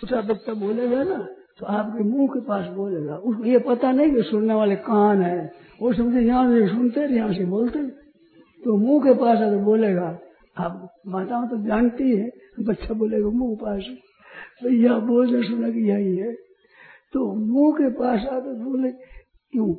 छोटा 0.00 0.20
बच्चा 0.22 0.54
बोलेगा 0.54 1.02
ना 1.04 1.18
तो 1.58 1.66
आपके 1.66 2.04
मुँह 2.04 2.26
के 2.26 2.40
पास 2.40 2.66
बोलेगा। 2.74 3.16
उसको 3.18 3.44
ये 3.44 3.58
पता 3.58 3.90
नहीं 3.92 4.14
कि 4.14 4.22
सुनने 4.22 4.54
वाले 4.54 4.76
कान 4.76 5.22
है। 5.22 5.38
वो 5.82 5.92
समझे, 5.92 6.20
यहाँ 6.20 6.44
से 6.50 6.68
सुनते 6.68 7.00
यहाँ 7.14 7.32
से 7.34 7.44
बोलते 7.44 7.86
तो 8.62 8.76
मुँह 8.76 9.02
के 9.04 9.14
पास 9.14 9.38
अगर 9.38 9.56
बोलेगा, 9.64 10.06
आप 10.56 10.88
माताओं 11.06 11.46
तो 11.48 11.56
जानती 11.66 12.16
है, 12.16 12.30
बच्चा 12.60 12.94
बोलेगा 12.94 13.28
मुँह 13.30 13.56
पास। 13.56 13.82
तो 14.62 14.68
यह 14.68 14.98
बोलने 15.00 15.42
सुना 15.42 15.70
कि 15.70 15.88
यही 15.90 16.16
है। 16.16 16.32
तो 17.12 17.26
मुँह 17.34 17.72
के 17.72 17.90
पास 17.90 18.26
आकर 18.26 18.54
बोले, 18.64 18.90
क्यों? 19.52 19.74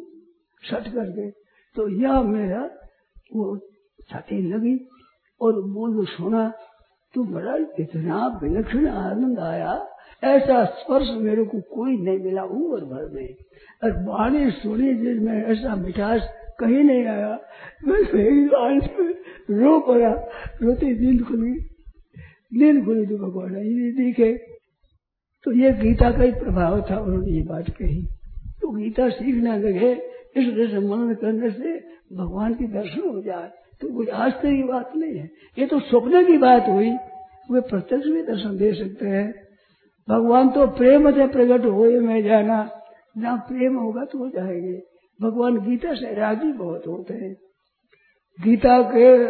सट 0.63 0.93
करके। 0.93 1.29
तो 1.75 1.87
यह 2.01 2.21
मेरा 2.21 2.63
वो 3.35 3.55
छाती 4.11 4.53
लगी 4.53 4.87
और 5.41 5.53
बोल, 5.53 6.05
सुना 6.05 6.53
तो 7.13 7.23
बड़ा 7.23 7.55
इतना 7.55 8.39
विलक्षण 8.43 8.87
आनंद 8.87 9.39
आया। 9.39 9.87
ऐसा 10.23 10.65
स्पर्श 10.65 11.07
मेरे 11.11 11.43
को 11.43 11.61
कोई 11.61 11.97
नहीं 11.97 12.19
मिला 12.19 12.43
उम्र 12.43 12.85
भर 12.85 13.09
में। 13.13 13.35
और 13.83 13.91
बाणी 13.91 14.51
सुनी 14.51 14.93
जिसमें 14.93 15.43
ऐसा 15.43 15.75
मिठास 15.75 16.21
कहीं 16.59 16.83
नहीं 16.83 17.05
आया। 17.05 17.39
मैं 17.87 17.99
रो 19.51 19.79
पड़ा। 19.79 20.13
रोती 20.61 20.85
नींद 20.85 21.23
खुली। 21.23 21.51
नींद 22.53 22.85
खुली 22.85 23.05
तो 23.05 23.17
भगवान 23.17 23.51
नहीं 23.51 23.93
दिखे। 23.93 24.37
तो 25.43 25.51
ये 25.51 25.71
गीता 25.71 26.11
का 26.11 26.23
ही 26.23 26.31
प्रभाव 26.31 26.81
था, 26.81 26.99
उन्होंने 26.99 27.31
ये 27.31 27.41
बात 27.41 27.69
कही। 27.69 28.03
तो 28.61 28.69
गीता 28.69 29.09
सीखने 29.09 29.57
लगे 29.57 29.91
इस 30.37 30.47
तरह 30.47 30.67
से 30.67 30.87
मनन 30.87 31.13
करने 31.13 31.51
से 31.51 31.77
भगवान 32.15 32.53
की 32.53 32.63
दर्शन 32.63 33.09
हो 33.09 33.21
जाए। 33.21 33.58
तो 33.81 33.87
कोई 33.87 34.07
आश्चर्य 34.07 34.57
की 34.57 34.63
बात 34.63 34.95
नहीं 34.95 35.15
है। 35.15 35.29
ये 35.59 35.65
तो 35.65 35.79
स्वप्न 35.79 36.25
की 36.25 36.37
बात 36.37 36.67
हुई। 36.67 36.89
वे 37.51 37.61
प्रत्यक्ष 37.61 38.07
भी 38.07 38.21
दर्शन 38.21 38.57
दे 38.57 38.73
सकते 38.73 39.05
हैं। 39.07 39.47
भगवान 40.09 40.49
तो 40.49 40.67
प्रेम 40.67 41.11
से 41.11 41.27
प्रकट 41.27 41.65
हो 41.65 41.83
में 42.01 42.23
जाना। 42.23 42.81
जहाँ 43.17 43.37
प्रेम 43.37 43.75
होगा 43.77 44.05
तो 44.05 44.17
हो 44.17 44.29
जाएँगे। 44.29 44.81
भगवान 45.21 45.57
गीता 45.57 45.93
से 45.93 46.15
राज़ी 46.15 46.53
बहुत 46.53 46.87
होते 46.87 47.13
हैं। 47.13 47.37
गीता 48.41 48.81
के 48.81 49.25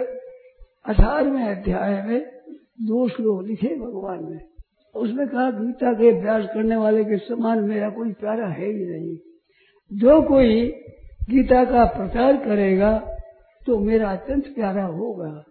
अठारहवें 0.86 1.44
अध्याय 1.44 2.03
में 2.08 2.22
दो 2.82 3.10
श्लोक 3.10 3.48
लिखे 3.48 3.68
भगवान 3.68 4.32
ने। 4.32 4.39
उसमें 4.96 5.27
कहा, 5.27 5.51
गीता 5.51 5.94
के 5.94 6.18
अभ्यास 6.18 6.46
करने 6.53 6.75
वाले 6.75 7.03
के 7.03 7.18
समान 7.18 7.60
मेरा 7.60 7.89
कोई 7.89 8.12
प्यारा 8.12 8.48
है 8.48 8.65
ही 8.65 8.86
नहीं। 8.86 9.18
जो 9.94 10.22
कोई 10.22 10.68
गीता 11.29 11.65
का 11.65 11.86
प्रचार 11.86 12.38
करेगा 12.38 13.15
तो 13.69 13.79
मेरा 13.79 14.11
अत्यंत 14.11 14.43
प्यारा 14.45 14.85
होगा। 14.85 15.43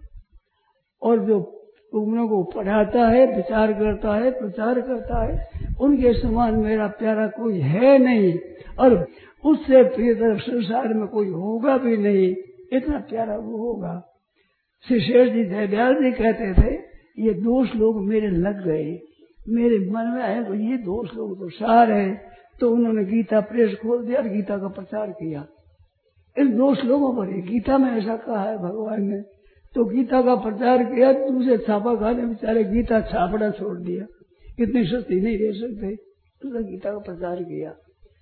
और 1.02 1.18
जो 1.18 1.54
उम्रों 1.94 2.28
को 2.28 2.42
पढ़ाता 2.42 3.08
है, 3.08 3.37
विचार 3.37 3.72
करता 3.72 4.14
है, 4.14 4.30
प्रचार 4.30 4.80
करता 4.80 5.25
है, 5.25 5.48
उनके 5.80 6.12
समान 6.12 6.56
मेरा 6.56 6.87
प्यारा 6.87 7.26
कोई 7.26 7.60
है 7.60 7.98
नहीं। 7.98 8.38
और 8.80 9.06
उससे 9.46 9.82
प्रियतर 9.82 10.38
संसार 10.38 10.94
में 10.94 11.06
कोई 11.06 11.28
होगा 11.28 11.78
भी 11.78 11.96
नहीं। 11.96 12.34
इतना 12.72 12.98
प्यारा 12.98 13.37
वो 13.37 13.56
होगा। 13.56 14.04
श्री 14.88 15.00
शेष 15.00 15.32
जी 15.32 15.44
जयदयाल 15.44 15.94
जी 15.94 16.10
कहते 16.10 16.54
थे, 16.54 16.75
ये 17.18 17.34
दोष 17.34 17.75
लोग 17.75 18.04
मेरे 18.04 18.28
लग 18.28 18.64
गए। 18.64 18.98
मेरे 19.48 19.90
मन 19.90 20.04
में 20.06 20.22
आए 20.22 20.44
तो 20.44 20.54
ये 20.54 20.76
दोष 20.76 21.14
लोग 21.14 21.38
तो 21.38 21.48
सार 21.48 21.92
है। 21.92 22.22
तो 22.60 22.70
उन्होंने 22.70 23.04
गीता 23.04 23.40
प्रेस 23.40 23.75
खोल 23.75 24.06
दिया 24.06 24.18
और 24.18 24.28
गीता 24.28 24.58
का 24.58 24.68
प्रचार 24.68 25.10
किया। 25.10 25.46
इन 26.38 26.57
दोष 26.57 26.85
लोगों 26.85 27.14
पर 27.14 27.35
ही 27.35 27.42
गीता 27.42 27.78
में 27.78 27.92
ऐसा 27.92 28.16
कहा 28.16 28.42
है 28.42 28.59
भगवान 28.59 29.02
ने। 29.02 29.21
तो 29.75 29.85
गीता 29.85 30.23
का 30.23 30.35
प्रचार 30.35 30.85
किया, 30.85 31.12
दूसरे 31.12 31.59
छापा 31.59 31.95
खाने 31.95 32.26
बेचारे 32.26 32.64
गीता 32.64 33.00
छापड़ा 33.00 33.50
छोड़ 33.50 33.78
दिया। 33.78 34.07
इतनी 34.61 34.85
सस्ती 34.85 35.21
नहीं 35.21 35.38
रह 35.38 35.52
सकते। 35.52 35.95
उसने 36.49 36.62
गीता 36.62 36.92
का 36.92 36.99
प्रचार 36.99 37.42
किया। 37.42 37.71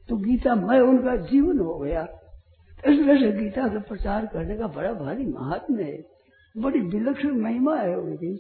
तो 0.09 0.17
गीता 0.17 0.55
मैं 0.55 0.81
उनका 0.81 1.17
जीवन 1.17 1.59
हो 1.59 1.79
गया। 1.79 2.09
इस 2.87 3.01
वजह 3.01 3.17
से 3.17 3.33
गीता 3.33 3.69
का 3.69 3.79
प्रचार 3.79 4.27
करने 4.27 4.57
का 4.57 4.67
बड़ा 4.67 4.93
भारी 4.93 5.27
महात्म 5.27 5.79
है। 5.79 6.05
बड़ी 6.59 6.81
विलक्षण 6.81 7.31
महिमा 7.31 7.77
है 7.77 7.99
उनकी। 7.99 8.37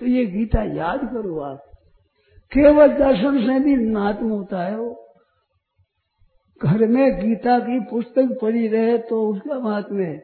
तो 0.00 0.06
ये 0.06 0.26
गीता 0.26 0.62
याद 0.62 1.00
करो 1.12 1.40
आप। 1.40 1.58
केवल 2.52 2.88
दर्शन 2.88 3.46
से 3.46 3.60
भी 3.60 3.90
महात्म 3.90 4.28
होता 4.28 4.62
है 4.62 4.78
वो। 4.78 5.05
घर 6.60 6.86
में 6.86 7.18
गीता 7.18 7.58
की 7.58 7.78
पुस्तक 7.80 8.38
पढ़ी 8.42 8.66
रहे 8.68 8.96
तो 8.98 9.26
उसका 9.28 9.58
महात्मा 9.58 10.02
है 10.02 10.16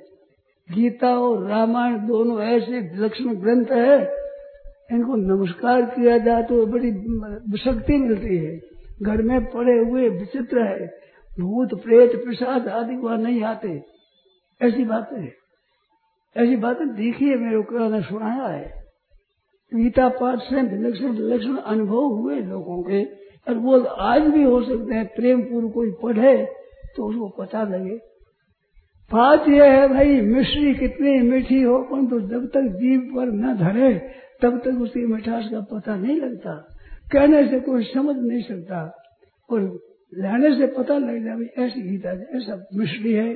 गीता 0.69 1.09
और 1.19 1.47
रामायण 1.49 1.97
दोनों 2.07 2.41
ऐसे 2.43 2.81
विलक्षण 2.81 3.35
ग्रंथ 3.35 3.73
है, 3.73 3.97
इनको 4.93 5.17
नमस्कार 5.17 5.83
किया 5.91 6.17
जाए 6.19 6.43
तो 6.43 6.67
बड़ी 6.67 6.91
शक्ति 7.59 7.97
मिलती 7.97 8.37
है। 8.37 8.57
घर 9.03 9.23
में 9.23 9.45
पड़े 9.47 9.79
हुए 9.79 10.09
विचित्र 10.09 10.63
है, 10.63 10.87
भूत, 11.33 11.75
प्रेत 11.83 12.13
प्रसाद 12.25 12.69
आदि 12.69 12.97
वहाँ 12.97 13.19
नहीं 13.19 13.43
आते। 13.45 13.81
ऐसी 14.61 14.85
बातें 14.85 15.23
ऐसी 16.37 16.57
बातें 16.57 16.87
देखिए, 16.89 17.35
मेरे 17.37 17.63
को 17.63 17.89
ने 17.89 18.01
सुनाया 18.03 18.47
है। 18.49 18.83
गीता 19.73 20.09
पाठ 20.11 20.39
से 20.41 20.63
विलक्षण 20.63 21.13
विलक्षण 21.13 21.57
अनुभव 21.57 22.07
हुए 22.13 22.41
लोगों 22.43 22.83
के। 22.83 23.03
और 23.49 23.55
वो 23.55 23.81
आज 23.81 24.23
भी 24.23 24.43
हो 24.43 24.63
सकते 24.63 24.95
हैं 24.95 25.07
प्रेम 25.07 25.43
पूर्व 25.43 25.69
कोई 25.69 25.91
पढ़े 26.03 26.37
तो 26.97 27.05
उसको 27.05 27.29
पता 27.29 27.63
लगे। 27.63 27.97
बात 29.11 29.49
यह 29.49 29.65
है 29.65 29.89
भाई, 29.89 30.21
मिश्री 30.21 30.75
कितनी 30.75 31.19
मीठी 31.19 31.63
हो, 31.63 31.79
परंतु 31.83 32.21
तो 32.21 32.29
जब 32.29 32.47
तक 32.47 32.69
जीव 32.73 33.01
पर 33.01 33.27
न 33.27 33.57
धरे, 33.57 33.95
तब 34.43 34.59
तक 34.59 34.81
उसकी 34.81 35.07
मिठास 35.07 35.49
का 35.51 35.61
पता 35.61 35.97
नहीं 35.97 36.21
लगता। 36.21 36.55
कहने 37.13 37.49
से 37.49 37.61
कोई 37.61 37.85
समझ 37.85 38.17
नहीं 38.17 38.43
सकता, 38.43 38.83
और 39.51 39.61
लेने 40.13 40.57
से 40.57 40.67
पता 40.67 40.99
लग 40.99 41.25
जाए 41.25 41.67
ऐसी 41.67 41.83
गीता 41.83 42.11
ऐसा 42.11 42.65
मिश्री 42.75 43.13
है। 43.13 43.35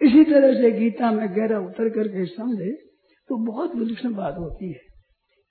इसी 0.00 0.24
तरह 0.24 0.54
से 0.54 0.70
गीता 0.70 1.10
में 1.10 1.28
गहरा 1.36 1.58
उतर 1.58 1.88
करके 1.88 2.24
समझे 2.26 2.70
तो 3.28 3.36
बहुत 3.52 3.76
विलक्षण 3.76 4.14
बात 4.14 4.36
होती 4.38 4.68
है। 4.68 4.80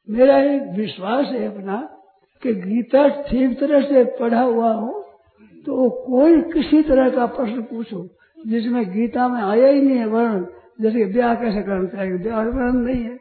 मेरा 0.10 0.38
एक 0.44 0.62
विश्वास 0.78 1.26
है 1.26 1.46
अपना 1.48 1.78
कि 2.44 2.54
गीता 2.54 3.08
ठीक 3.24 3.60
तरह 3.60 3.82
से 3.82 4.04
पढ़ा 4.20 4.42
हुआ 4.42 4.74
हो 4.74 5.00
तो 5.66 5.90
कोई 5.90 6.42
किसी 6.42 6.82
तरह 6.82 7.10
का 7.10 7.26
प्रश्न 7.26 7.62
पूछो, 7.62 8.08
जिसमें 8.48 8.86
गीता 8.92 9.28
में 9.28 9.42
आया 9.42 9.68
ही 9.68 9.82
नहीं 9.82 9.98
है 9.98 10.06
वर्ण 10.06 10.46
जैसे 10.82 11.06
ब्याह 11.06 11.36
कैसे 11.36 11.62
करना 11.62 11.88
चाहिए 11.88 12.18
ब्याह 12.18 12.44
वर्ण 12.44 12.74
नहीं 12.74 13.04
है। 13.04 13.16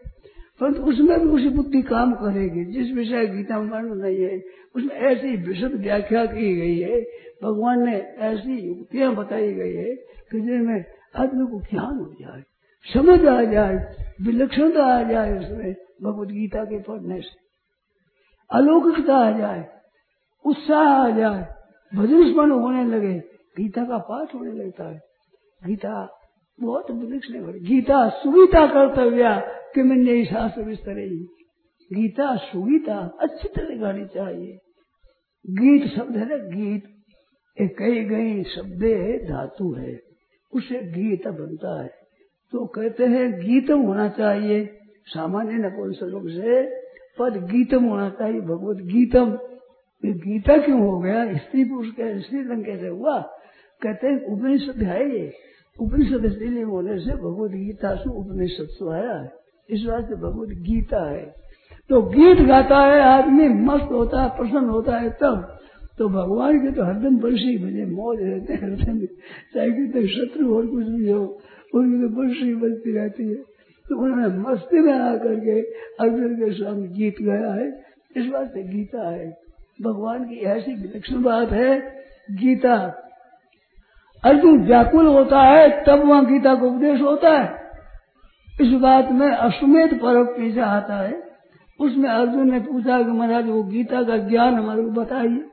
परंतु 0.60 0.82
उसमें 0.82 1.20
भी 1.20 1.28
उसी 1.28 1.48
बुद्धि 1.48 1.82
काम 1.82 2.12
करेगी, 2.12 2.64
जिस 2.64 2.92
विषय 2.94 3.26
गीता 3.26 3.58
में 3.58 3.70
वर्ण 3.70 3.94
नहीं 3.94 4.22
है, 4.22 4.42
उसमें 4.76 4.94
ऐसी 4.94 5.36
विशुद्ध 5.36 5.74
व्याख्या 5.74 6.24
की 6.26 6.54
गई 6.56 6.78
है, 6.78 7.00
भगवान 7.42 7.82
ने 7.82 7.96
ऐसी 8.20 8.68
युक्तियाँ 8.68 9.14
बताई 9.14 9.52
गई 9.52 9.74
है, 9.74 9.94
कि 10.30 10.40
जिनमें 10.40 10.84
आदमी 11.16 11.46
को 11.46 11.60
ज्ञान 11.60 11.98
हो 11.98 12.14
जाए, 12.20 12.42
समझ 12.86 13.26
आ 13.26 13.42
जाए, 13.44 13.96
विलक्षणता 14.22 14.84
आ 14.84 15.02
जाए 15.02 15.38
उसमें 15.38 15.74
भगवत 16.02 16.28
गीता 16.28 16.64
के 16.64 16.78
पढ़ने 16.78 17.20
से। 17.20 17.41
अलौकिकता 18.52 19.16
आ 19.16 19.38
जाए, 19.38 19.68
उत्साह 20.46 20.88
आ 20.88 21.10
जाए 21.10 21.46
भजन 21.94 22.50
होने 22.50 22.84
लगे, 22.84 23.14
गीता 23.56 23.84
का 23.84 23.98
पाठ 23.98 24.34
होने 24.34 24.52
लगता 24.52 24.84
है। 24.84 25.00
गीता 25.66 26.18
बहुत 26.60 26.90
विलक्षण 26.90 27.34
है 27.34 27.60
गीता 27.60 28.08
सुगीता 28.08 28.66
कर्तव्य, 28.66 29.42
कि 29.74 29.82
मैंने 29.82 30.24
शास्त्र 30.24 30.62
विस्तर 30.62 30.94
गीता 31.92 32.36
सुगीता 32.36 33.16
अच्छी 33.20 33.48
तरह 33.48 33.76
गानी 33.76 34.04
चाहिए। 34.04 34.58
गीत 35.46 35.92
शब्द 35.96 36.16
है 36.16 36.28
ना, 36.28 36.36
गीत। 36.36 36.84
एक 37.60 37.78
कई 37.78 38.04
गई 38.04 38.42
शब्द 38.42 38.82
है 38.82 39.18
धातु 39.18 39.74
है, 39.74 39.98
उसे 40.52 40.78
गीत 40.92 41.28
बनता 41.28 41.82
है। 41.82 41.90
तो 42.52 42.66
कहते 42.66 43.04
हैं, 43.04 43.40
गीतम 43.40 43.80
होना 43.80 44.08
चाहिए। 44.08 44.78
सामान्य 45.06 45.52
नपुंसक 45.52 46.22
से 46.28 46.81
पद 47.18 47.36
गीतम 47.36 47.84
होना 47.84 48.08
चाहिए, 48.10 48.40
भगवत 48.40 48.76
गीतम। 48.76 49.38
गीता 50.04 50.58
क्यों 50.58 50.80
हो 50.80 50.98
गया? 50.98 51.34
स्त्री 51.34 51.64
पुरुष 51.64 51.86
का, 51.88 52.18
स्त्री 52.18 52.38
रंग 52.38 52.64
कैसे 52.64 52.88
हुआ? 52.88 53.20
कहते 53.82 54.06
हैं, 54.06 54.24
उपनिषद 54.24 54.82
है 54.82 55.18
ये। 55.18 55.32
उपनिषद 55.80 56.24
इसलिए 56.24 56.62
होने 56.62 56.98
से 56.98 57.10
भगवत 57.10 57.50
गीता 57.50 57.94
से 57.94 58.10
उपनिषद 58.10 58.66
से 58.70 58.92
आया। 58.92 59.18
है 59.18 59.32
इस 59.70 59.82
बात 59.82 60.08
से 60.08 60.14
भगवत 60.14 60.48
गीता 60.48 61.10
है। 61.10 61.34
तो 61.88 62.02
गीत 62.02 62.38
गाता 62.38 62.78
है, 62.78 63.00
आदमी 63.00 63.48
मस्त 63.48 63.92
होता 63.92 64.22
है, 64.22 64.28
प्रसन्न 64.28 64.68
होता 64.68 64.96
है 64.96 65.10
तब। 65.10 65.58
तो 65.98 66.08
भगवान 66.08 66.58
के 66.58 66.70
तो 66.70 66.84
हरदम 66.84 67.18
बंशी 67.18 67.58
बजे 67.58 67.86
मौज 67.86 68.18
रहते 68.20 68.52
हैं, 68.52 68.62
हरदम। 68.62 69.04
चाहे 69.54 69.70
कितने 69.70 70.06
शत्रु 70.06 70.56
और 70.56 70.66
कुछ 70.66 70.86
भी 70.86 71.10
हो, 71.10 71.40
उनकी 71.74 72.02
तो 72.02 72.08
बंशी 72.08 72.54
बजती 72.54 72.92
रहती 72.92 73.28
है। 73.28 73.51
तो 73.88 73.96
उन्होंने 73.98 74.36
मस्ती 74.36 74.80
में 74.80 74.92
आकर 74.92 75.40
के 75.40 75.60
अर्जुन 76.00 76.34
के 76.34 76.52
सामने 76.52 76.88
गीत 76.88 77.14
गाया 77.22 77.52
है। 77.52 77.84
इस 78.16 78.26
बात 78.26 78.46
से 78.46 78.62
गीता 78.62 79.10
है। 79.10 79.38
भगवान 79.82 80.24
की 80.24 80.34
ऐसी 80.34 80.74
विलक्षण 80.74 81.22
बात 81.22 81.50
है, 81.50 81.80
गीता, 82.30 82.98
अर्जुन 84.24 84.64
व्याकुल 84.64 85.06
होता 85.06 85.40
है, 85.40 85.84
तब 85.84 85.98
वहाँ 85.98 86.26
गीता 86.26 86.54
का 86.54 86.66
उपदेश 86.66 87.00
होता 87.00 87.38
है। 87.38 87.62
इस 88.60 88.72
बात 88.72 89.12
में 89.12 89.28
अश्वमेध 89.28 90.00
पर्व 90.00 90.24
पीछे 90.24 90.60
आता 90.60 90.96
है। 90.96 91.22
उसमें 91.80 92.10
अर्जुन 92.10 92.50
ने 92.50 92.60
पूछा 92.60 93.02
कि 93.02 93.10
महाराज, 93.10 93.48
वो 93.48 93.62
गीता 93.62 94.02
का 94.02 94.16
ज्ञान 94.16 94.54
हमारे 94.54 94.82
को 94.82 94.90
बताइए। 94.90 95.44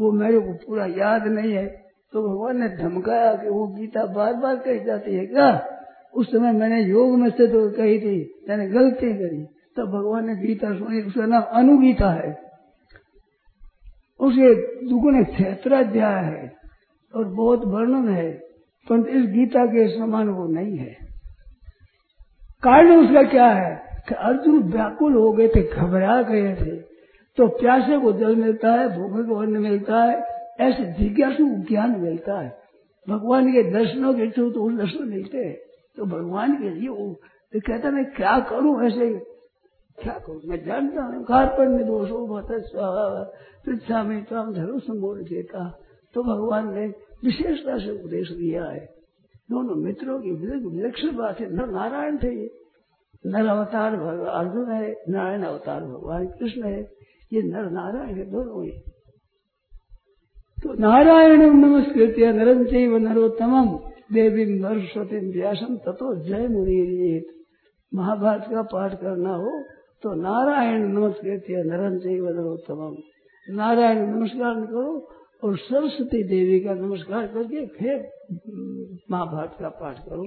वो 0.00 0.12
मेरे 0.12 0.40
को 0.40 0.52
पूरा 0.52 0.86
याद 0.86 1.26
नहीं 1.26 1.52
है। 1.52 1.66
तो 2.12 2.28
भगवान 2.28 2.60
ने 2.60 2.68
धमकाया 2.68 3.34
कि 3.34 3.48
वो 3.48 3.66
गीता 3.66 4.06
बार 4.06 4.34
बार 4.34 4.56
कही 4.56 4.84
जाती 4.84 5.14
है 5.14 5.26
क्या? 5.26 5.79
उस 6.14 6.30
समय 6.30 6.52
मैंने 6.52 6.82
योग 6.82 7.18
में 7.18 7.28
से 7.30 7.46
तो 7.46 7.68
कही 7.70 7.98
थी, 8.00 8.18
मैंने 8.48 8.66
गलती 8.68 9.12
करी। 9.14 9.42
तब 9.76 9.86
भगवान 9.88 10.26
ने 10.26 10.34
गीता 10.36 10.74
सुनी, 10.74 11.02
उसका 11.02 11.26
नाम 11.26 11.42
अनुगीता 11.54 12.10
है। 12.12 12.30
उसे 14.20 14.54
दुगुने 14.88 15.22
क्षेत्राध्याय 15.24 16.24
है 16.24 16.52
और 17.14 17.24
बहुत 17.26 17.64
वर्णन 17.66 18.08
है, 18.08 18.30
परंतु 18.86 19.08
इस 19.10 19.24
गीता 19.26 19.64
के 19.66 19.86
समान 19.88 20.28
वो 20.28 20.46
नहीं 20.48 20.76
है। 20.78 20.96
कारण 22.62 22.96
उसका 22.96 23.22
क्या 23.22 23.46
है 23.46 24.02
कि 24.08 24.14
अर्जुन 24.14 24.62
व्याकुल 24.62 25.14
हो 25.14 25.32
गए 25.32 25.48
थे, 25.48 25.62
घबरा 25.64 26.20
गए 26.22 26.54
थे 26.54 26.76
तो 27.38 27.46
प्यासे 27.50 27.98
को 27.98 28.12
जल 28.12 28.36
मिलता 28.36 28.72
है, 28.72 28.88
भूखे 28.88 29.22
को 29.24 29.34
अन्न 29.36 29.60
मिलता 29.60 30.02
है, 30.04 30.16
ऐसे 30.60 30.84
जिज्ञासु 30.94 31.46
ज्ञान 31.68 31.90
मिलता 32.00 32.40
है। 32.40 32.48
भगवान 33.06 33.52
के 33.52 33.62
दर्शनों 33.70 34.14
के 34.14 34.22
इच्छुक 34.22 34.52
तो 34.54 34.62
उस 34.62 34.74
दर्शन 34.74 35.08
मिलते 35.08 35.38
हैं। 35.38 35.56
तो 36.00 36.06
भगवान 36.06 36.56
के 36.56 36.70
लिए 36.70 36.88
वो 36.88 37.20
तो 37.52 37.60
कहता, 37.60 37.90
मैं 37.90 38.04
क्या 38.04 38.38
करूँ 38.40 38.84
ऐसे? 38.84 39.08
क्या 39.98 40.12
करूँ? 40.12 40.40
मैं 40.44 40.64
जानता 40.64 41.02
हूँ 41.02 41.24
कार्पण्य 41.24 41.84
दोषो 41.84 42.40
पृथा 43.66 44.02
में 44.02 44.24
तो 44.24 44.36
हम 44.36 44.54
धर्म 44.54 44.78
संबोध 44.78 45.18
देता। 45.18 45.78
तो 46.14 46.22
भगवान 46.22 46.74
ने 46.74 46.86
विशेषता 47.24 47.78
से 47.78 47.90
उपदेश 47.90 48.30
दिया 48.30 48.64
है। 48.64 48.86
दोनों 49.50 49.74
मित्रों 49.74 50.18
की 50.20 50.30
विलक्षण 50.30 51.16
बात 51.16 51.40
है। 51.40 51.52
नर 51.54 51.66
नारायण 51.66 52.16
थे 52.16 52.32
ये। 52.42 52.48
नर 53.26 53.46
अवतार 53.46 53.94
अर्जुन 54.28 54.70
है, 54.70 54.94
नारायण 55.08 55.42
अवतार 55.42 55.84
भगवान 55.84 56.26
कृष्ण 56.26 56.64
है। 56.64 56.80
ये 57.32 57.42
नर 57.42 57.70
नारायण 57.70 58.16
है 58.16 58.30
दोनों 58.30 58.64
ही। 58.64 58.72
तो 60.62 60.72
नारायण 60.72 61.52
नमस्कृत 61.52 62.14
नरम 62.34 62.64
चैव 62.64 62.96
नरोत्तम 62.96 63.78
देवी 64.12 64.44
सरस्वती 64.58 65.18
व्यासम 65.30 65.76
तथो 65.76 66.14
जय 66.24 66.46
मुनि 66.48 67.30
महाभारत 67.92 68.46
का 68.50 68.62
पाठ 68.62 68.94
करना 68.94 69.34
हो 69.34 69.50
तो 70.02 70.14
नारायण 70.14 70.86
नमस्कृत 70.88 71.46
नरम 71.66 71.98
चैव 71.98 72.28
नरोत्तम 72.28 72.96
नारायण 73.54 73.98
नमस्कार 74.06 74.54
करो 74.66 75.14
और 75.44 75.56
सरस्वती 75.58 76.22
देवी 76.22 76.60
का 76.60 76.74
नमस्कार 76.74 77.26
करके 77.26 77.66
फिर 77.66 78.10
महाभारत 79.10 79.56
का 79.60 79.68
पाठ 79.68 79.98
करो। 79.98 80.26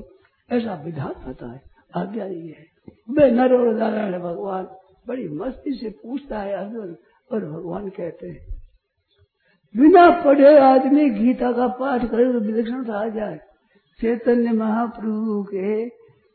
ऐसा 0.51 0.81
विधान 0.85 1.13
होता 1.27 1.51
है। 1.51 1.61
आज्ञा 1.95 2.25
ये 2.25 2.55
है। 2.59 2.65
वे 3.11 3.31
नर 3.31 3.53
और 3.53 3.73
नारायण 3.73 4.19
भगवान 4.19 4.67
बड़ी 5.07 5.27
मस्ती 5.29 5.73
से 5.73 5.89
पूछता 5.89 6.39
है 6.39 6.53
अर्जुन 6.53 6.95
और 7.31 7.45
भगवान 7.45 7.89
कहते 7.89 8.27
हैं, 8.27 8.45
बिना 9.75 10.09
पढ़े 10.23 10.59
आदमी 10.59 11.09
गीता 11.09 11.51
का 11.51 11.67
पाठ 11.67 12.05
करे 12.05 12.33
तो 12.33 12.39
विलक्षणता 12.39 13.05
आ 13.05 13.07
जाए 13.07 13.39
चैतन्य 14.01 14.51
महाप्रभु 14.51 15.43
के 15.43 15.89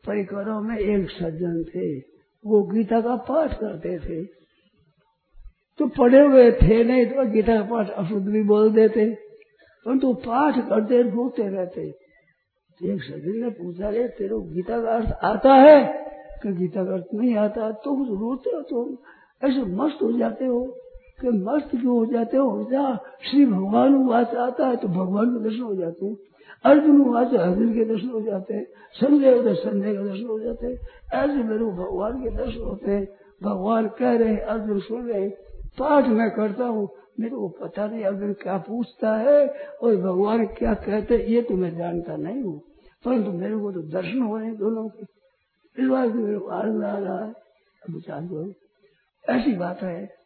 परिकरों 0.07 0.61
में 0.61 0.77
एक 0.77 1.09
सज्जन 1.09 1.63
थे। 1.63 1.99
वो 2.45 2.63
गीता 2.63 3.01
का 3.01 3.15
पाठ 3.15 3.53
करते 3.53 3.99
थे। 3.99 4.25
तो 5.77 5.87
पढ़े 5.87 6.27
हुए 6.27 6.51
थे 6.51 6.83
नहीं 6.83 7.05
तो 7.05 7.31
गीता 7.31 7.55
का 7.55 7.61
पाठ 7.61 7.89
अशुद्ध 7.89 8.27
भी 8.27 8.43
बोल 8.43 8.71
देते। 8.71 9.13
परंतु 9.85 10.07
तो 10.07 10.13
पाठ 10.13 10.69
करते, 10.69 11.01
रोते 11.01 11.43
रहते। 11.43 11.81
एक 12.83 13.03
सज्जन 13.03 13.43
ने 13.43 13.49
पूछा 13.49 13.89
रे 13.89 14.07
तेरे 14.07 14.53
गीता 14.53 14.81
का 14.81 14.89
अर्थ 14.89 15.09
आता 15.09 15.53
है? 15.53 15.85
कि 16.43 16.53
गीता 16.53 16.85
का 16.85 16.93
अर्थ 16.93 17.05
नहीं 17.13 17.35
आता। 17.35 17.71
तो 17.71 17.97
कुछ 17.97 18.09
रोते 18.09 18.49
हो 18.49 18.61
तो 18.61 19.03
ऐसे 19.43 19.61
मस्त 19.61 20.03
हो 20.03 20.11
जाते 20.11 20.45
हो। 20.45 20.75
कि 21.21 21.29
मस्त 21.29 21.69
क्यों 21.71 21.97
हो 21.97 22.05
जाते 22.05 22.37
हो? 22.37 22.67
जा, 22.71 22.95
श्री 22.95 23.45
भगवान 23.45 23.93
वाच 23.93 24.35
आता 24.35 24.67
है 24.67 24.75
तो 24.75 24.87
भगवान 24.87 25.29
के 25.29 25.43
दर्शन 25.43 25.61
हो 25.61 25.75
जाते 25.75 26.05
हैं। 26.05 26.15
अर्जुन 26.65 27.01
वाच 27.01 27.33
अर्जुन 27.33 27.73
के 27.73 27.85
दर्शन 27.85 28.09
हो 28.09 28.21
जाते 28.21 28.53
हैं, 28.53 28.67
संजय 28.93 29.37
होते 29.37 29.53
संजय 29.53 29.95
के 29.95 30.03
दर्शन 30.03 30.25
हो 30.25 30.39
जाते 30.39 30.67
हैं, 30.67 30.77
ऐसे 31.13 31.43
मेरे 31.43 31.65
भगवान 31.65 32.23
के 32.23 32.29
दर्शन 32.29 32.61
होते 32.61 32.91
हैं। 32.91 33.07
भगवान 33.43 33.87
कह 33.87 34.17
रहे 34.17 34.33
हैं, 34.33 34.41
अर्जुन 34.41 34.79
सुन 34.79 35.07
रहे 35.09 35.21
हैं, 35.21 35.31
पाठ 35.79 36.07
मैं 36.07 36.31
करता 36.31 36.63
हूँ, 36.63 36.89
मेरे 37.19 37.35
को 37.35 37.47
पता 37.47 37.87
नहीं 37.87 38.03
अर्जुन 38.03 38.33
क्या 38.33 38.57
पूछता 38.57 39.17
है 39.17 39.47
और 39.83 39.95
भगवान 39.95 40.45
क्या 40.45 40.73
कहते 40.73 41.17
हैं, 41.17 41.25
ये 41.25 41.41
तो 41.41 41.53
मैं 41.53 41.77
जानता 41.77 42.15
नहीं 42.15 42.43
हूँ। 42.43 42.61
परंतु 43.05 43.31
मेरे 43.31 43.57
को 43.57 43.71
तो 43.71 43.81
दर्शन 43.81 44.21
हो 44.21 44.37
रहे 44.37 44.47
हैं 44.47 44.57
दोनों 44.57 44.89
के। 44.89 45.05
इस 45.83 45.89
बात 45.89 46.09
मेरे 46.13 46.39
को 46.39 46.47
आनंद 46.47 46.83
आ 46.83 46.97
रहा 46.97 47.25
है। 47.25 47.33
ऐसी 49.29 49.55
बात 49.55 49.81
है 49.81 50.18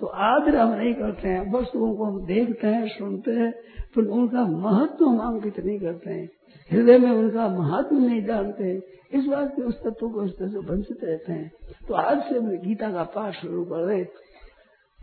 तो 0.00 0.06
आदर 0.06 0.56
हम 0.56 0.74
नहीं 0.74 0.94
करते 0.94 1.28
हैं, 1.28 1.52
वस्तुओं 1.52 1.94
को 1.94 2.04
हम 2.04 2.26
देखते 2.26 2.66
हैं, 2.66 2.88
सुनते 2.88 3.30
हैं, 3.30 3.54
फिर 3.94 4.04
उनका 4.04 4.44
महत्व 4.44 5.04
हम 5.04 5.18
अंकित 5.18 5.60
नहीं 5.60 5.78
करते 5.78 6.10
हैं। 6.10 6.30
हृदय 6.72 6.98
में 6.98 7.10
उनका 7.10 7.48
महत्व 7.48 7.98
नहीं 7.98 8.24
जानते 8.24 8.98
इस 9.14 9.26
बात 9.26 9.52
के 9.56 9.62
उस 9.62 9.80
तत्व 9.80 10.08
को 10.08 10.28
तरह 10.28 10.48
से 10.48 10.58
वंचित 10.58 11.04
रहते 11.04 11.32
हैं। 11.32 11.52
तो 11.88 11.94
आज 11.94 12.18
से 12.18 12.38
हम 12.38 12.48
गीता 12.48 12.90
का 12.90 13.02
पाठ 13.02 13.32
शुरू 13.32 13.64
कर 13.64 13.86
रहे 13.86 14.04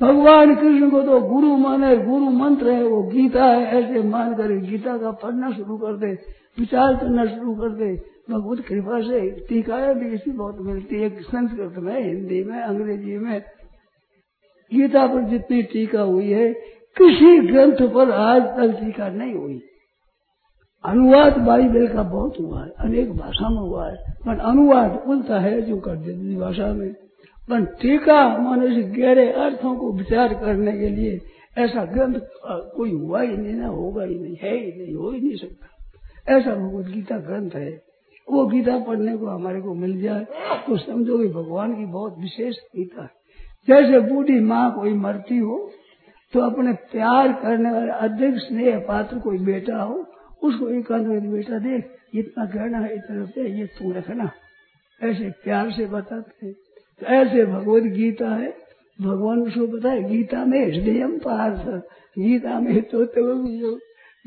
भगवान 0.02 0.56
कृष्ण 0.56 0.90
को 0.90 1.02
तो 1.02 1.20
गुरु 1.22 1.58
माने, 1.58 1.98
गुरु 1.98 2.30
मंत्र 2.30 2.70
है, 2.70 2.84
वो 2.84 3.04
गीता 3.04 3.46
है, 3.46 3.66
ऐसे 3.66 4.04
मान 4.04 4.34
कर 4.34 4.48
गीता 4.48 4.98
का 4.98 5.12
पढ़ना 5.12 5.52
शुरू 5.52 5.78
कर 5.78 5.98
दे, 5.98 6.12
विचार 6.60 6.96
करना 6.96 7.26
शुरू 7.26 7.56
कर 7.56 7.70
दे। 7.70 7.96
भगवत 8.30 8.60
कृपा 8.60 9.02
से 9.02 9.32
टीकाएँ 9.32 9.94
भी 9.94 10.14
इसी 10.14 10.32
बहुत 10.32 10.58
मिलती 10.62 10.96
है, 10.96 11.10
संस्कृत 11.10 11.74
में, 11.78 12.04
हिंदी 12.04 12.44
में, 12.44 12.62
अंग्रेज़ी 12.62 13.18
में। 13.18 13.42
गीता 14.72 15.06
पर 15.08 15.22
जितनी 15.22 15.62
टीका 15.64 16.02
हुई 16.02 16.30
है, 16.30 16.54
किसी 16.98 17.40
ग्रंथ 17.48 17.90
पर 17.94 18.12
आज 18.12 18.42
तक 18.42 18.80
टीका 18.80 19.10
नहीं 19.10 19.34
हुई। 19.34 19.62
अनुवाद 20.86 21.38
बाइबल 21.38 21.88
का 21.88 22.04
बहुत 22.04 22.40
हुआ 22.40 22.64
है, 22.64 22.70
अनेक 22.80 23.12
भाषा 23.14 23.50
में 23.50 23.58
हुआ 23.58 23.90
है, 23.90 23.96
पर 24.26 24.40
अनुवाद 24.40 25.04
उल्टा 25.08 25.40
है 25.40 25.62
जो 25.62 25.78
कर 25.78 25.96
देती 25.96 26.36
भाषा 26.36 26.68
में। 26.74 26.94
पर 27.50 27.66
टीका 27.82 28.38
मनुष्य 28.38 28.82
गहरे 28.92 29.32
अर्थों 29.34 29.76
को 29.76 29.92
विचार 29.94 30.34
करने 30.34 30.78
के 30.78 30.90
लिए 30.90 31.20
ऐसा 31.58 31.84
ग्रंथ 31.86 32.20
कोई 32.76 32.92
हुआ 32.92 33.22
ही 33.22 33.36
नहीं, 33.38 33.54
ना 33.54 33.68
होगा 33.68 34.04
ही 34.04 34.16
नहीं, 34.20 34.36
है 34.44 34.56
ही 34.56 34.72
नहीं, 34.78 34.96
हो 34.96 35.12
ही 35.12 35.22
नहीं 35.22 35.36
सकता। 35.36 36.36
ऐसा 36.36 36.56
भगवत 36.56 36.86
गीता 36.86 37.18
ग्रंथ 37.18 37.52
है। 37.56 37.72
वो 38.28 38.46
गीता 38.46 38.78
पढ़ने 38.80 39.16
को 39.18 39.26
हमारे 39.28 39.62
को 39.62 39.74
मिल 39.74 40.02
जाए 40.02 40.26
तो 40.68 40.78
समझो 40.78 41.18
कि 41.18 41.28
भगवान 41.28 41.76
की 41.76 41.86
बहुत 41.86 42.16
विशेष 42.20 42.56
गीता 42.76 43.04
है। 43.04 43.10
जैसे 43.68 44.00
बूढ़ी 44.00 44.40
माँ 44.40 44.76
कोई 44.76 44.94
मरती 44.94 45.38
हो 45.38 45.72
तो 46.34 46.40
अपने 46.40 46.74
प्यार 46.74 47.34
करने 47.34 47.72
वाले 47.72 47.92
अधिक 47.92 48.36
स्नेह 48.38 48.80
पात्र 48.80 49.20
कोई 49.20 49.38
बेटा 49.38 49.82
हो 49.82 50.06
उसको 50.44 50.70
एक 50.70 50.92
बेटा 51.32 51.60
देख 51.60 51.92
इतना 52.16 52.46
कहना 52.46 52.78
है 52.78 52.96
इतना 52.96 53.26
पे 53.26 53.60
ये 53.60 53.66
तू 53.66 53.92
रखना। 53.92 54.32
ऐसे 55.04 55.30
प्यार 55.30 55.72
से 55.72 55.86
बताते 55.86 56.46
हैं। 56.46 56.56
तो 57.00 57.06
ऐसे 57.06 57.46
भगवत 57.46 57.84
गीता 57.84 58.30
है। 58.30 58.58
भगवान 59.02 59.42
उसको 59.42 59.68
बताए 59.68 60.04
गीता 60.04 60.46
में 60.46 60.66
हृदय 60.66 61.08
पार्थ 61.08 61.68
गीता 62.20 62.60
में 62.60 62.82
तो, 62.82 63.06
तो 63.06 63.76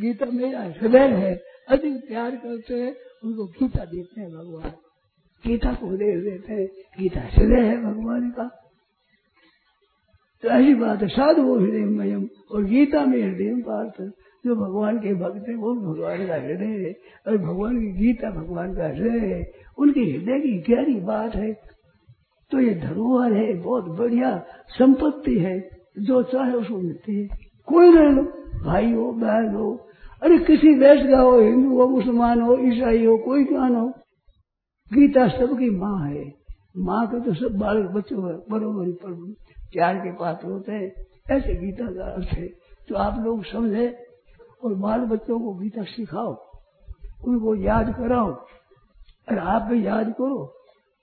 गीता 0.01 0.27
में 0.27 0.55
हृदय 0.55 0.99
है। 0.99 1.43
अधिक 1.69 2.09
प्यार 2.09 2.31
करते 2.31 2.75
हैं 2.75 2.97
उनको 3.25 3.47
गीता 3.47 3.85
देते 3.85 4.21
हैं 4.21 4.31
भगवान। 4.31 4.73
गीता 5.47 5.73
को 5.73 5.97
दे 5.97 6.21
देते 6.21 6.53
हैं। 6.53 6.67
गीता 7.01 7.21
हृदय 7.21 7.61
है 7.61 7.85
भगवान 7.85 8.31
का। 8.31 8.68
ऐसी 10.47 10.75
बात 10.75 11.03
है, 11.03 11.09
साधु 11.09 11.43
वो 11.43 11.59
हृदय 11.59 11.85
मयम 11.85 12.29
और 12.53 12.65
गीता 12.65 13.05
में 13.05 13.23
हृदय 13.23 13.63
पार्थ 13.63 14.13
जो 14.47 14.57
भगवान 14.57 14.99
के 14.99 15.15
भक्त 15.15 15.49
है, 15.49 15.55
वो 15.55 15.75
भगवान 15.75 16.27
का 16.27 16.35
हृदय 16.35 16.65
है, 16.65 16.97
और 17.27 17.39
भगवान 17.39 17.81
की 17.81 17.87
गीता 17.87 18.31
भगवान 18.31 18.75
का 18.75 18.87
हृदय 18.87 19.19
है, 19.19 19.51
उनके 19.79 20.01
हृदय 20.01 20.41
की 20.41 20.75
गहरी 20.75 21.01
बात 21.01 21.35
है। 21.35 21.53
तो 22.51 22.61
ये 22.61 22.75
धरोहर 22.75 23.33
है, 23.33 23.55
बहुत 23.55 23.85
बढ़िया 23.85 24.45
संपत्ति 24.69 25.39
है, 25.39 25.71
जो 25.99 26.23
चाहे 26.23 26.53
उसको 26.53 26.79
मिलती 26.79 27.21
है। 27.21 27.29
कोई 27.67 27.93
रह 27.93 28.11
लो 28.11 28.23
भाई 28.65 28.93
हो, 28.93 29.13
बहन 29.13 29.55
हो, 29.55 29.89
अरे 30.23 30.39
किसी 30.39 30.75
देश 30.75 31.11
का 31.11 31.21
हो, 31.21 31.41
हिंदू 31.41 31.81
हो, 31.81 31.89
मुसलमान 31.89 32.41
हो, 32.41 32.57
ईसाई 32.59 33.05
हो, 33.05 33.17
कोई 33.17 33.45
ज्ञान 33.45 33.75
हो, 33.75 33.89
गीता 34.93 35.29
सबकी 35.29 35.71
माँ 35.71 36.09
है। 36.09 36.39
माँ 36.77 37.07
का 37.07 37.19
तो 37.19 37.35
सब 37.35 37.59
बालक 37.59 37.91
बच्चों 37.91 38.23
बरोबर 38.51 38.91
प्यार 39.73 39.99
के 39.99 40.13
पात्र 40.13 40.49
होते 40.49 40.73
हैं, 40.73 40.93
ऐसे 41.31 41.55
गीता 41.55 41.87
का 41.87 42.05
अर्थ 42.07 42.29
है 42.29 42.47
तो 42.89 42.95
आप 42.97 43.19
लोग 43.25 43.45
समझे 43.45 43.89
और 44.65 44.75
बाल 44.75 45.01
बच्चों 45.07 45.39
को 45.41 45.55
गीता 45.55 45.83
सिखाओ, 45.85 46.33
उनको 47.25 47.55
याद 47.55 47.95
कराओ, 47.95 48.31
और 49.29 49.39
आप 49.39 49.63
भी 49.63 49.87
याद 49.87 50.13
करो, 50.13 50.39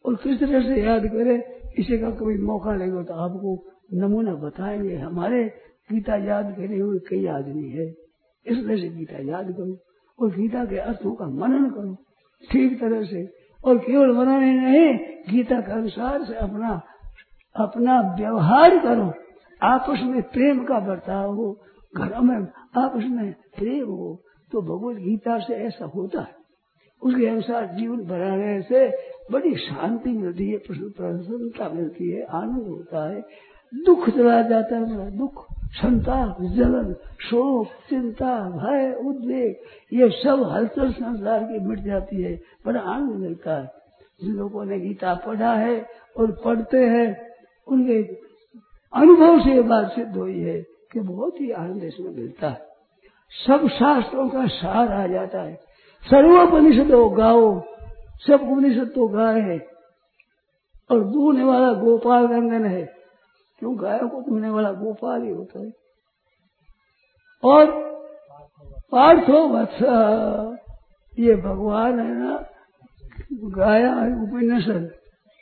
और 0.06 0.16
किस 0.16 0.40
तरह 0.40 0.62
से 0.62 0.82
याद 0.84 1.06
करे, 1.06 1.36
इसी 1.80 1.98
का 1.98 2.10
कभी 2.12 2.38
मौका 2.38 2.74
लगेगा 2.76 3.04
तो 3.04 3.14
आपको 3.14 3.56
नमूना 3.94 4.34
बताएँगे। 4.34 4.96
हमारे 4.96 5.44
गीता 5.92 6.16
याद 6.26 6.54
करे 6.58 6.80
हुए 6.80 7.00
कई 7.10 7.26
आदमी 7.28 7.70
है, 7.70 7.88
इस 8.46 8.58
तरह 8.58 8.78
से 8.78 8.90
गीता 8.90 9.22
याद 9.30 9.52
करो, 9.52 9.78
और 10.20 10.36
गीता 10.36 10.66
के 10.66 10.78
अर्थों 10.80 11.14
का 11.16 11.26
मनन 11.36 11.70
करो, 11.70 11.94
ठीक 12.52 12.80
तरह 12.82 13.04
से, 13.04 13.26
और 13.66 13.78
केवल 13.78 14.12
मनन 14.12 14.44
ही 14.44 14.54
नहीं, 14.54 14.98
गीता 15.30 15.62
के 15.62 15.72
अनुसार 15.72 16.26
से 16.26 16.36
अपना 16.40 16.82
अपना 17.56 18.02
व्यवहार 18.20 18.80
करो। 18.80 19.14
आपस 19.62 20.00
में 20.04 20.22
प्रेम 20.22 20.64
का 20.64 20.80
बर्ताव 20.80 21.34
हो, 21.34 21.58
घरों 21.98 22.22
में 22.22 22.48
आपस 22.78 23.04
में 23.10 23.32
प्रेम 23.58 23.88
हो 23.88 24.22
तो 24.52 24.62
भगवत 24.62 24.98
गीता 24.98 25.40
से 25.40 25.54
ऐसा 25.54 25.86
होता 25.86 26.22
है। 26.22 26.36
उसके 27.04 27.28
अनुसार 27.28 27.66
जीवन 27.66 27.98
बनाने 27.98 28.62
से 28.62 28.88
बड़ी 29.32 29.56
शांति 29.56 30.10
मिलती 30.10 30.50
है 30.52 30.58
प्रसन्नता 30.58 31.70
मिलती 31.70 32.12
है, 32.12 32.24
आनंद 32.24 32.68
होता 32.68 33.10
है। 33.10 33.22
दुख 33.74 34.10
चला 34.10 34.42
जाता 34.42 34.76
है 34.76 35.18
दुख। 35.18 35.46
संताप, 35.52 36.38
जलन, 36.42 36.94
शोक, 37.22 37.68
चिंता, 37.90 38.50
भय, 38.50 38.94
उद्वेग, 39.06 39.56
ये 39.94 40.10
सब 40.10 40.50
हलचल 40.52 40.92
संसार 40.92 41.44
की 41.44 41.60
मिट 41.60 41.80
जाती 41.80 42.22
है, 42.22 42.40
बड़ा 42.66 42.80
आनंद 42.80 43.16
मिलता 43.16 43.56
है। 43.56 43.72
जिन 44.24 44.34
लोगों 44.34 44.66
ने 44.66 44.80
गीता 44.80 45.14
पढ़ा 45.16 45.54
है 45.54 45.86
और 46.18 46.32
पढ़ते 46.46 46.78
हैं 46.78 47.35
उनके 47.68 48.04
अनुभव 48.94 49.40
से 49.40 49.62
बात 49.62 49.92
सिद्ध 49.92 50.18
हुई 50.18 50.40
है 50.40 50.62
कि 50.62 51.00
बहुत 51.00 51.42
ही 51.42 51.52
आनंद 51.52 51.84
इसमें 51.84 52.10
मिलता 52.10 52.50
है। 52.50 52.68
सब 53.48 53.68
शास्त्रों 53.68 54.30
का 54.30 54.48
सार 54.48 54.92
आ 54.92 55.08
जाता 55.08 55.42
है। 55.42 55.56
सर्वोपनिषदों 56.04 57.18
गाओ, 57.18 57.62
सब 58.28 58.50
उपनिषद 58.52 58.88
तो 58.88 59.08
गाय 59.08 59.40
है। 59.40 59.68
और 60.92 61.04
दूने 61.04 61.44
वाला 61.44 61.74
गोपाल 61.74 62.26
गंगन 62.26 62.66
है। 62.66 62.94
क्यों 63.60 63.82
गायों 63.82 64.10
को 64.10 64.22
दूने 64.22 64.50
वाला 64.50 64.72
गोपाल 64.72 65.22
ही 65.22 65.30
होता 65.30 65.60
है? 65.60 65.72
और 67.44 67.86
पार्थो 68.92 69.48
वत्स, 69.48 69.82
ये 71.20 71.36
भगवान 71.36 72.00
है 72.00 72.16
ना, 72.16 72.46
गाया 73.34 73.94
उपनिषद। 73.96 74.92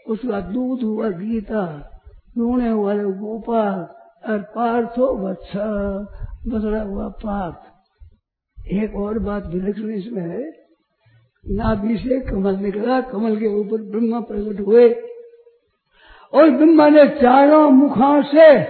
उसका 0.08 0.42
दूध 0.42 0.82
हुआ 0.82 1.10
गीता। 1.10 1.90
दूने 2.38 2.74
वाले 2.74 3.04
गोपाल 3.04 3.88
और 4.32 4.38
पार्थो 4.40 5.18
वत्स 5.18 5.52
बदला 6.48 6.82
हुआ 6.82 7.08
पार्थ। 7.08 7.74
एक 8.68 8.96
और 8.96 9.20
बात 9.20 9.46
विलक्षण 9.46 9.90
इसमें 9.90 10.22
है। 10.22 10.52
नाभि 11.48 11.98
से 11.98 12.20
कमल 12.20 12.56
निकला, 12.56 13.02
कमल 13.02 13.36
के 13.36 13.46
ऊपर 13.46 13.82
ब्रह्मा 13.82 14.20
प्रकट 14.20 14.68
हुए। 14.68 14.90
और 16.34 16.52
ब्रह्मा 16.52 16.90
ने 16.90 17.08
चारों 17.08 17.70
मुखों 17.70 18.24
से 18.24 18.62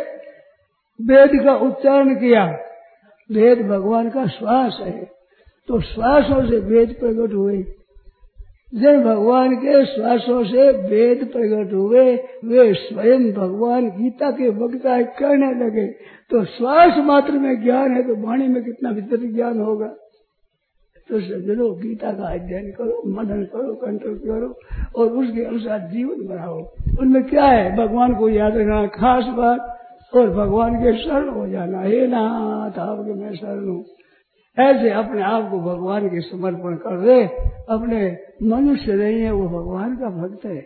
वेद 1.02 1.44
का 1.46 1.56
उच्चारण 1.56 2.16
किया। 2.16 2.46
वेद 3.32 3.68
भगवान 3.68 4.10
का 4.10 4.28
श्वास 4.28 4.78
है। 4.82 5.12
तो 5.68 5.82
श्वासों 5.82 6.50
से 6.50 6.60
वेद 6.60 6.90
प्रकट 7.00 7.34
हुए। 7.34 7.64
जब 8.76 9.04
भगवान 9.04 9.56
के 9.56 9.86
श्वासों 9.86 10.44
से 10.44 10.72
वेद 10.72 11.18
प्रकट 11.18 11.74
हुए, 11.74 12.16
वे 12.46 12.74
स्वयं 12.74 13.34
भगवान 13.34 13.90
गीता 13.90 14.32
के 14.32 14.50
वक्ता 14.50 15.02
करने 15.02 15.66
लगे। 15.66 15.88
तो 16.30 16.46
श्वास 16.46 16.98
मात्र 16.98 17.32
में 17.32 17.64
ज्ञान 17.64 17.92
है 17.92 18.04
तो 18.04 18.28
वाणी 18.28 18.48
में 18.48 18.64
कितना 18.64 18.90
विस्तृत 18.90 19.36
ज्ञान 19.36 19.62
होगा? 19.62 19.88
तो 21.10 21.20
सज्जनों, 21.20 21.82
गीता 21.82 22.12
का 22.12 22.34
अध्ययन 22.34 22.72
करो 22.72 23.04
मनन 23.08 23.44
करो 23.44 23.76
कंट्रोल 23.76 24.16
करो, 24.16 24.60
और 24.96 25.08
उसके 25.08 25.42
अनुसार 25.42 25.80
जीवन 25.80 26.36
बनाओ। 26.36 26.60
उनमें 27.00 27.24
क्या 27.24 27.46
है? 27.46 27.78
भगवान 27.78 28.16
को 28.16 28.30
याद 28.30 28.58
रखना 28.58 28.88
खास 28.88 29.26
बात, 29.26 29.80
और 30.16 30.30
भगवान 30.30 30.76
के 30.76 30.98
शरण 30.98 31.30
हो 31.30 31.48
जाना। 31.48 31.82
हे 31.82 32.08
नाथ 32.08 32.80
आपके 32.80 33.14
मैं 33.14 33.34
शरण 33.36 33.68
हूँ। 33.68 33.86
ऐसे 34.58 34.90
अपने 34.94 35.22
आप 35.24 35.50
को 35.52 35.60
भगवान 35.62 36.08
के 36.08 36.22
समर्पण 36.22 36.76
कर 36.78 37.00
दे, 37.02 37.24
अपने 37.70 38.02
मनुष्य 38.48 38.94
नहीं 38.94 39.22
है, 39.22 39.32
वो 39.32 39.48
भगवान 39.50 39.96
का 39.98 40.10
भक्त 40.12 40.46
है। 40.46 40.62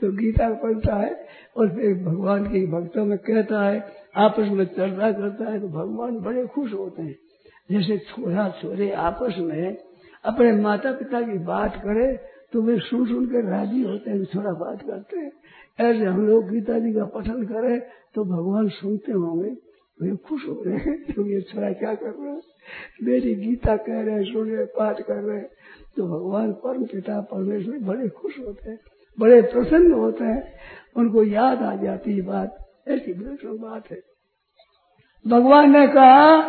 तो 0.00 0.10
गीता 0.12 0.48
पढ़ता 0.62 0.96
है 0.96 1.14
और 1.56 1.68
फिर 1.68 1.94
भगवान 2.04 2.44
के 2.46 2.66
भक्तों 2.72 3.04
में 3.04 3.16
कहता 3.20 3.62
है, 3.62 3.78
आपस 4.16 4.48
में 4.50 4.64
चर्चा 4.66 5.10
करता 5.12 5.50
है 5.50 5.60
तो 5.60 5.68
भगवान 5.70 6.18
बड़े 6.20 6.46
खुश 6.46 6.72
होते 6.72 7.02
हैं। 7.02 7.16
जैसे 7.70 7.96
छोरा 8.06 8.48
छोरे 8.60 8.90
आपस 9.00 9.36
में 9.40 9.76
अपने 10.24 10.52
माता 10.54 10.92
पिता 10.92 11.20
की 11.22 11.38
बात 11.44 11.76
करे 11.76 12.12
तो 12.52 12.62
वे 12.62 12.78
सुन 12.80 13.06
सुन 13.06 13.26
के 13.26 13.40
राज़ी 13.50 13.82
होते 13.82 14.10
हैं, 14.10 14.24
थोड़ा 14.26 14.52
बात 14.54 14.82
करते 14.82 15.18
हैं। 15.18 15.32
ऐसे 15.80 16.04
हम 16.04 16.26
लोग 16.26 16.48
गीता 16.50 16.78
जी 16.78 16.92
का 16.92 17.04
पठन 17.14 17.44
करें 17.46 17.78
तो 18.14 18.24
भगवान 18.26 18.68
सुनते 18.70 19.12
होंगे, 19.12 19.50
वे 19.98 20.16
खुश 20.18 20.48
हो 20.48 20.62
रहे 20.66 20.76
हैं 20.78 21.14
तो 21.14 21.26
ये 21.26 21.40
छोरा 21.42 21.70
क्या 21.74 21.94
कर 21.94 22.14
रहे 22.14 22.32
हैं। 22.32 22.40
मेरी 23.02 23.34
गीता 23.36 23.76
कह 23.76 24.00
रहे 24.00 24.14
हैं, 24.14 24.24
सुन 24.24 24.50
रहे 24.50 24.64
पाठ 24.76 25.00
कर 25.00 25.14
रहे 25.16 25.36
हैं 25.36 25.48
तो 25.96 26.06
भगवान 26.08 26.52
परम 26.62 26.84
पिता 26.84 27.20
परमेश्वर 27.32 27.78
बड़े 27.84 28.08
खुश 28.10 28.38
होते 28.38 28.70
हैं, 28.70 28.78
बड़े 29.18 29.40
प्रसन्न 29.44 29.92
होते 29.92 30.24
हैं, 30.24 30.42
उनको 30.96 31.22
याद 31.24 31.62
आ 31.62 31.74
जाती 31.76 32.16
है 32.16 32.22
बात। 32.22 32.56
ऐसी 32.88 33.12
विलक्षण 33.12 33.56
बात 33.58 33.90
है। 33.90 34.00
भगवान 35.24 35.70
ने 35.70 35.86
कहा, 35.88 36.40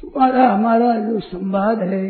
तुम्हारा, 0.00 0.48
हमारा 0.48 0.94
जो 1.00 1.18
संवाद 1.20 1.82
है, 1.82 2.06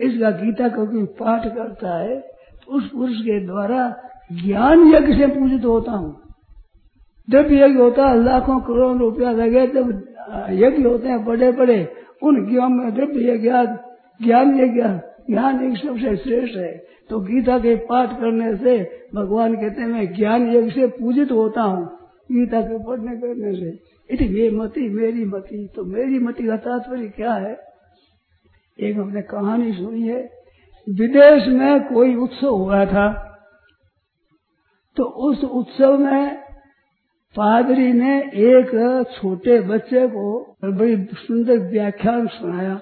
इसका 0.00 0.30
गीता 0.32 0.68
का 0.68 0.84
कोई 0.84 1.04
पाठ 1.18 1.46
करता 1.46 1.98
है 1.98 2.20
तो 2.20 2.76
उस 2.76 2.90
पुरुष 2.90 3.16
के 3.20 3.38
द्वारा 3.46 3.88
ज्ञान 4.32 4.86
यज्ञ 4.88 5.14
से 5.14 5.26
पूजित 5.28 5.64
होता 5.64 5.92
हूँ। 5.92 6.12
जब 7.28 7.52
यज्ञ 7.52 7.78
होता 7.78 8.06
है 8.06 8.22
लाखों 8.24 8.58
करोड़ 8.60 8.96
रुपया 8.96 9.30
लगे 9.32 9.66
जब 9.66 9.90
यज्ञ 10.52 10.82
होते 10.84 11.08
हैं 11.08 11.24
बड़े 11.24 11.50
बड़े 11.52 11.76
उन 12.24 12.46
ज्ञान 12.50 12.72
में 12.72 12.94
द्रव्य 12.94 13.30
यज्ञ 13.30 13.50
ज्ञान 14.22 14.60
यज्ञ 14.60 14.82
ज्ञान 15.30 15.64
एक 15.64 15.76
सबसे 15.78 16.16
श्रेष्ठ 16.16 16.56
है। 16.56 16.72
तो 17.10 17.20
गीता 17.20 17.58
के 17.58 17.74
पाठ 17.76 18.12
करने 18.12 18.56
से 18.56 18.78
भगवान 19.14 19.54
कहते 19.54 19.80
हैं, 19.80 19.88
मैं 19.88 20.14
ज्ञान 20.14 20.48
यज्ञ 20.50 20.70
से 20.70 20.86
पूजित 20.86 21.32
होता 21.32 21.62
हूँ, 21.62 21.84
गीता 22.32 22.60
के 22.60 22.78
पढ़ने 22.84 23.16
करने 23.16 23.52
से। 23.54 23.70
इति 24.10 24.24
ये 24.40 24.50
मति, 24.50 24.88
मेरी 24.88 25.24
मति। 25.24 25.68
तो 25.76 25.84
मेरी 25.84 26.18
मति 26.18 26.46
का 26.46 26.56
तात्पर्य 26.56 27.08
क्या 27.08 27.32
है? 27.32 27.56
एक 28.80 28.96
हमने 28.96 29.22
कहानी 29.22 29.72
सुनी 29.72 30.02
है, 30.02 30.22
विदेश 30.86 31.46
में 31.48 31.80
कोई 31.84 32.14
उत्सव 32.14 32.48
हुआ 32.48 32.84
था 32.86 33.06
तो 34.96 35.04
उस 35.04 35.44
उत्सव 35.44 35.98
में 35.98 36.43
पादरी 37.34 37.92
ने 37.92 38.18
एक 38.44 38.68
छोटे 39.12 39.60
बच्चे 39.60 40.06
को 40.06 40.56
बड़ी 40.64 40.96
सुंदर 40.96 41.58
व्याख्यान 41.58 42.26
सुनाया। 42.26 42.74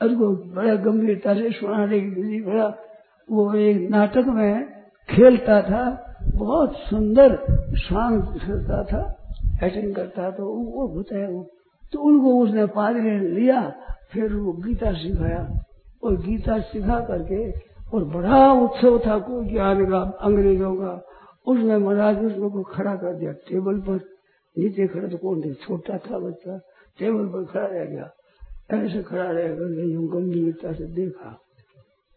उसको 0.00 0.30
बड़ा 0.54 0.74
गंभीरता 0.74 1.34
से 1.34 1.50
सुनाने 1.50 2.00
के 2.00 2.40
बड़ा 2.42 2.66
वो 3.28 3.54
एक 3.54 3.90
नाटक 3.90 4.24
में 4.26 4.66
खेलता 5.08 5.60
था, 5.62 5.84
बहुत 6.34 6.76
सुंदर 6.76 7.36
शांत 7.78 8.24
करता 8.24 8.82
था 8.84 9.02
एक्टिंग 9.64 9.94
करता 9.94 10.30
तो 10.30 10.46
वो 10.46 10.86
होता 10.86 11.18
है 11.18 11.30
वो। 11.30 11.46
तो 11.92 11.98
उनको 12.00 12.34
उसने 12.40 12.66
पादरी 12.66 13.00
ने 13.00 13.28
लिया, 13.30 13.60
फिर 14.12 14.34
वो 14.34 14.52
गीता 14.52 14.92
सिखाया। 14.92 15.48
और 16.02 16.16
गीता 16.16 16.58
सिखा 16.60 17.00
करके, 17.00 17.50
और 17.94 18.04
बड़ा 18.04 18.52
उत्सव 18.52 18.98
था 18.98 19.18
कोई 19.18 19.48
ज्ञान 19.48 19.84
का, 19.86 19.98
अंग्रेज़ों 20.22 20.74
का। 20.74 20.92
उसने 21.46 21.78
महाराज 21.78 22.24
उसमें 22.24 22.50
को 22.50 22.62
खड़ा 22.62 22.96
कर 22.96 23.14
दिया। 23.14 23.32
टेबल 23.32 23.80
पर 23.80 24.00
नीचे 24.58 24.86
खड़ा 24.86 25.08
तो 25.08 25.16
कौन 25.16 25.40
थे? 25.40 25.54
छोटा 25.54 25.98
था 25.98 26.18
बच्चा। 26.18 26.58
टेबल 26.98 27.26
पर 27.26 27.44
खड़ा 27.44 27.66
रह 27.66 27.84
गया। 27.84 28.14
ऐसे 28.70 29.02
खड़ा 29.02 29.30
रह 29.30 29.48
करके 29.48 30.08
गंभीरता 30.08 30.72
से 30.72 30.84
देखा। 30.84 31.40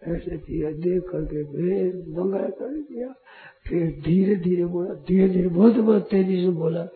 ऐसे 0.07 0.37
किया, 0.37 0.71
देख 0.71 1.03
करके 1.03 1.43
फिर 1.43 1.93
दंगा 1.93 2.37
कर 2.37 2.73
दिया। 2.73 3.13
फिर 3.67 4.01
धीरे 4.05 4.35
धीरे 4.35 4.65
बोला 4.65 4.93
धीरे 4.93 5.29
धीरे 5.29 5.47
बहुत 5.47 5.75
बहुत 5.75 6.09
तेज़ी 6.09 6.41
से 6.41 6.49
बोला। 6.49 6.87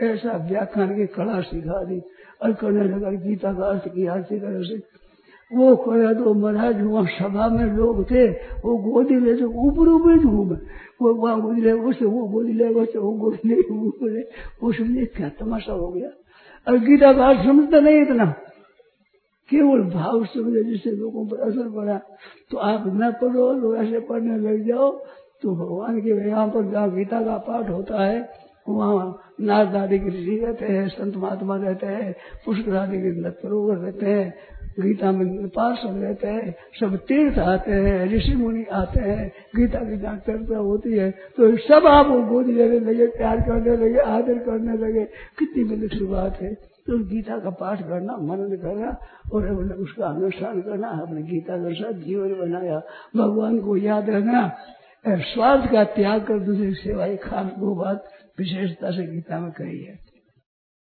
ऐसा 0.00 0.48
व्याख्यान 0.48 0.96
की 0.96 1.06
कला 1.06 1.40
सिखा 1.40 1.84
दी 1.84 2.00
और 2.42 2.52
करने 2.52 2.84
लगा 2.84 3.10
गीता 3.10 3.52
का 3.54 3.64
अर्थ 3.64 3.88
किया 3.88 4.22
वो 5.54 5.76
खोया 5.76 6.12
तो 6.12 6.34
महाराज, 6.34 6.82
वहाँ 6.82 7.06
सभा 7.06 7.48
में 7.48 7.64
लोग 7.64 8.10
थे, 8.10 8.28
वो 8.30 8.92
गोदी 8.92 9.14
ले 9.14 9.34
तो 9.34 9.48
ऊपर 9.48 9.88
ऊपर 9.88 10.18
घूमे। 10.18 10.56
वो 11.02 11.14
वहाँ 11.14 11.40
गोदी 11.40 11.60
ले, 11.60 11.72
उसे 11.72 12.04
वो 12.04 12.28
गोदी 12.28 12.52
ले 12.52 12.68
वो 12.68 12.80
वो 12.80 13.12
गोदी 13.12 13.48
ले, 13.48 14.20
वो 14.62 14.72
समझे 14.72 15.06
क्या 15.06 15.28
तमाशा 15.28 15.72
हो 15.72 15.88
गया? 15.88 16.08
और 16.68 16.78
गीता 16.78 17.12
का 17.12 17.44
समझता 17.44 17.80
नहीं 17.80 18.02
इतना। 18.02 18.26
केवल 19.50 19.80
भाव 19.80 20.24
समझे 20.24 20.64
जिससे 20.64 20.90
लोगों 20.90 21.26
पर 21.26 21.36
असर 21.36 21.70
पड़ा। 21.70 22.00
तो 22.50 22.58
आप 22.58 22.84
न 22.86 23.12
पढ़ो, 23.22 23.52
लोग 23.52 23.76
ऐसे 23.76 24.00
पढ़ने 24.00 24.36
लग 24.36 24.68
जाओ। 24.68 24.90
तो 25.42 25.54
भगवान 25.54 26.00
के 26.00 26.28
यहाँ 26.28 26.48
पर 26.48 26.70
जहाँ 26.70 26.94
गीता 26.94 27.22
का 27.22 27.38
पाठ 27.38 27.70
होता 27.70 28.04
है, 28.04 28.28
वहाँ 28.68 29.18
नारद 29.40 29.76
आदि 29.76 29.98
के 29.98 30.08
ऋषि 30.08 30.44
रहते 30.44 30.64
हैं, 30.64 30.88
संत 30.88 31.16
महात्मा 31.16 31.56
रहते 31.56 31.86
हैं 31.86 32.14
पुष्कर 32.46 32.74
आदि 32.74 32.98
के 32.98 33.30
सरोवर 33.30 33.76
रहते 33.76 34.06
हैं। 34.06 34.34
गीता 34.80 35.12
में 35.12 35.48
पार्षद 35.48 36.02
रहते 36.02 36.28
हैं, 36.28 36.54
सब 36.80 36.96
तीर्थ 36.96 37.38
आते 37.38 37.72
हैं, 37.72 38.16
ऋषि 38.16 38.34
मुनि 38.34 38.64
आते 38.72 39.00
हैं, 39.00 39.32
गीता 39.56 39.78
की 39.78 39.96
जहाँ 39.96 40.16
चर्चा 40.16 40.58
होती 40.58 40.92
है। 40.92 41.10
तो 41.10 41.56
सब 41.56 41.86
आप 41.86 42.06
गोद 42.06 42.46
लेने 42.46 42.80
लगे, 42.80 43.06
प्यार 43.06 43.40
करने 43.40 43.76
लगे, 43.76 43.98
आदर 43.98 44.38
करने 44.38 44.76
लगे। 44.76 45.04
कितनी 45.38 45.64
बड़ी 45.64 46.04
बात 46.04 46.40
है। 46.40 46.54
तो 46.86 46.98
गीता 46.98 47.38
का 47.38 47.50
पाठ 47.50 47.82
करना, 47.82 48.16
मनन 48.16 48.56
करना 48.56 48.96
और 49.32 49.50
उसका 49.74 50.06
अनुष्ठान 50.06 50.60
करना, 50.60 50.88
अपने 50.88 51.22
गीता 51.22 51.56
के 51.56 51.74
साथ 51.74 51.92
जीवन 51.92 52.28
बनाया। 52.28 52.82
भगवान 53.16 53.58
को 53.58 53.76
याद 53.76 54.10
रखना 54.10 54.52
स्वार्थ 55.08 55.72
का 55.72 55.84
त्याग 55.84 56.22
कर 56.22 56.38
दूसरी 56.38 56.74
सेवाएँ 56.74 57.16
खास 57.16 57.52
वो 57.58 57.74
बात 57.74 58.04
विशेषता 58.38 58.90
से 58.90 59.06
गीता 59.06 59.40
में 59.40 59.50
कही 59.50 59.84
है। 59.84 60.09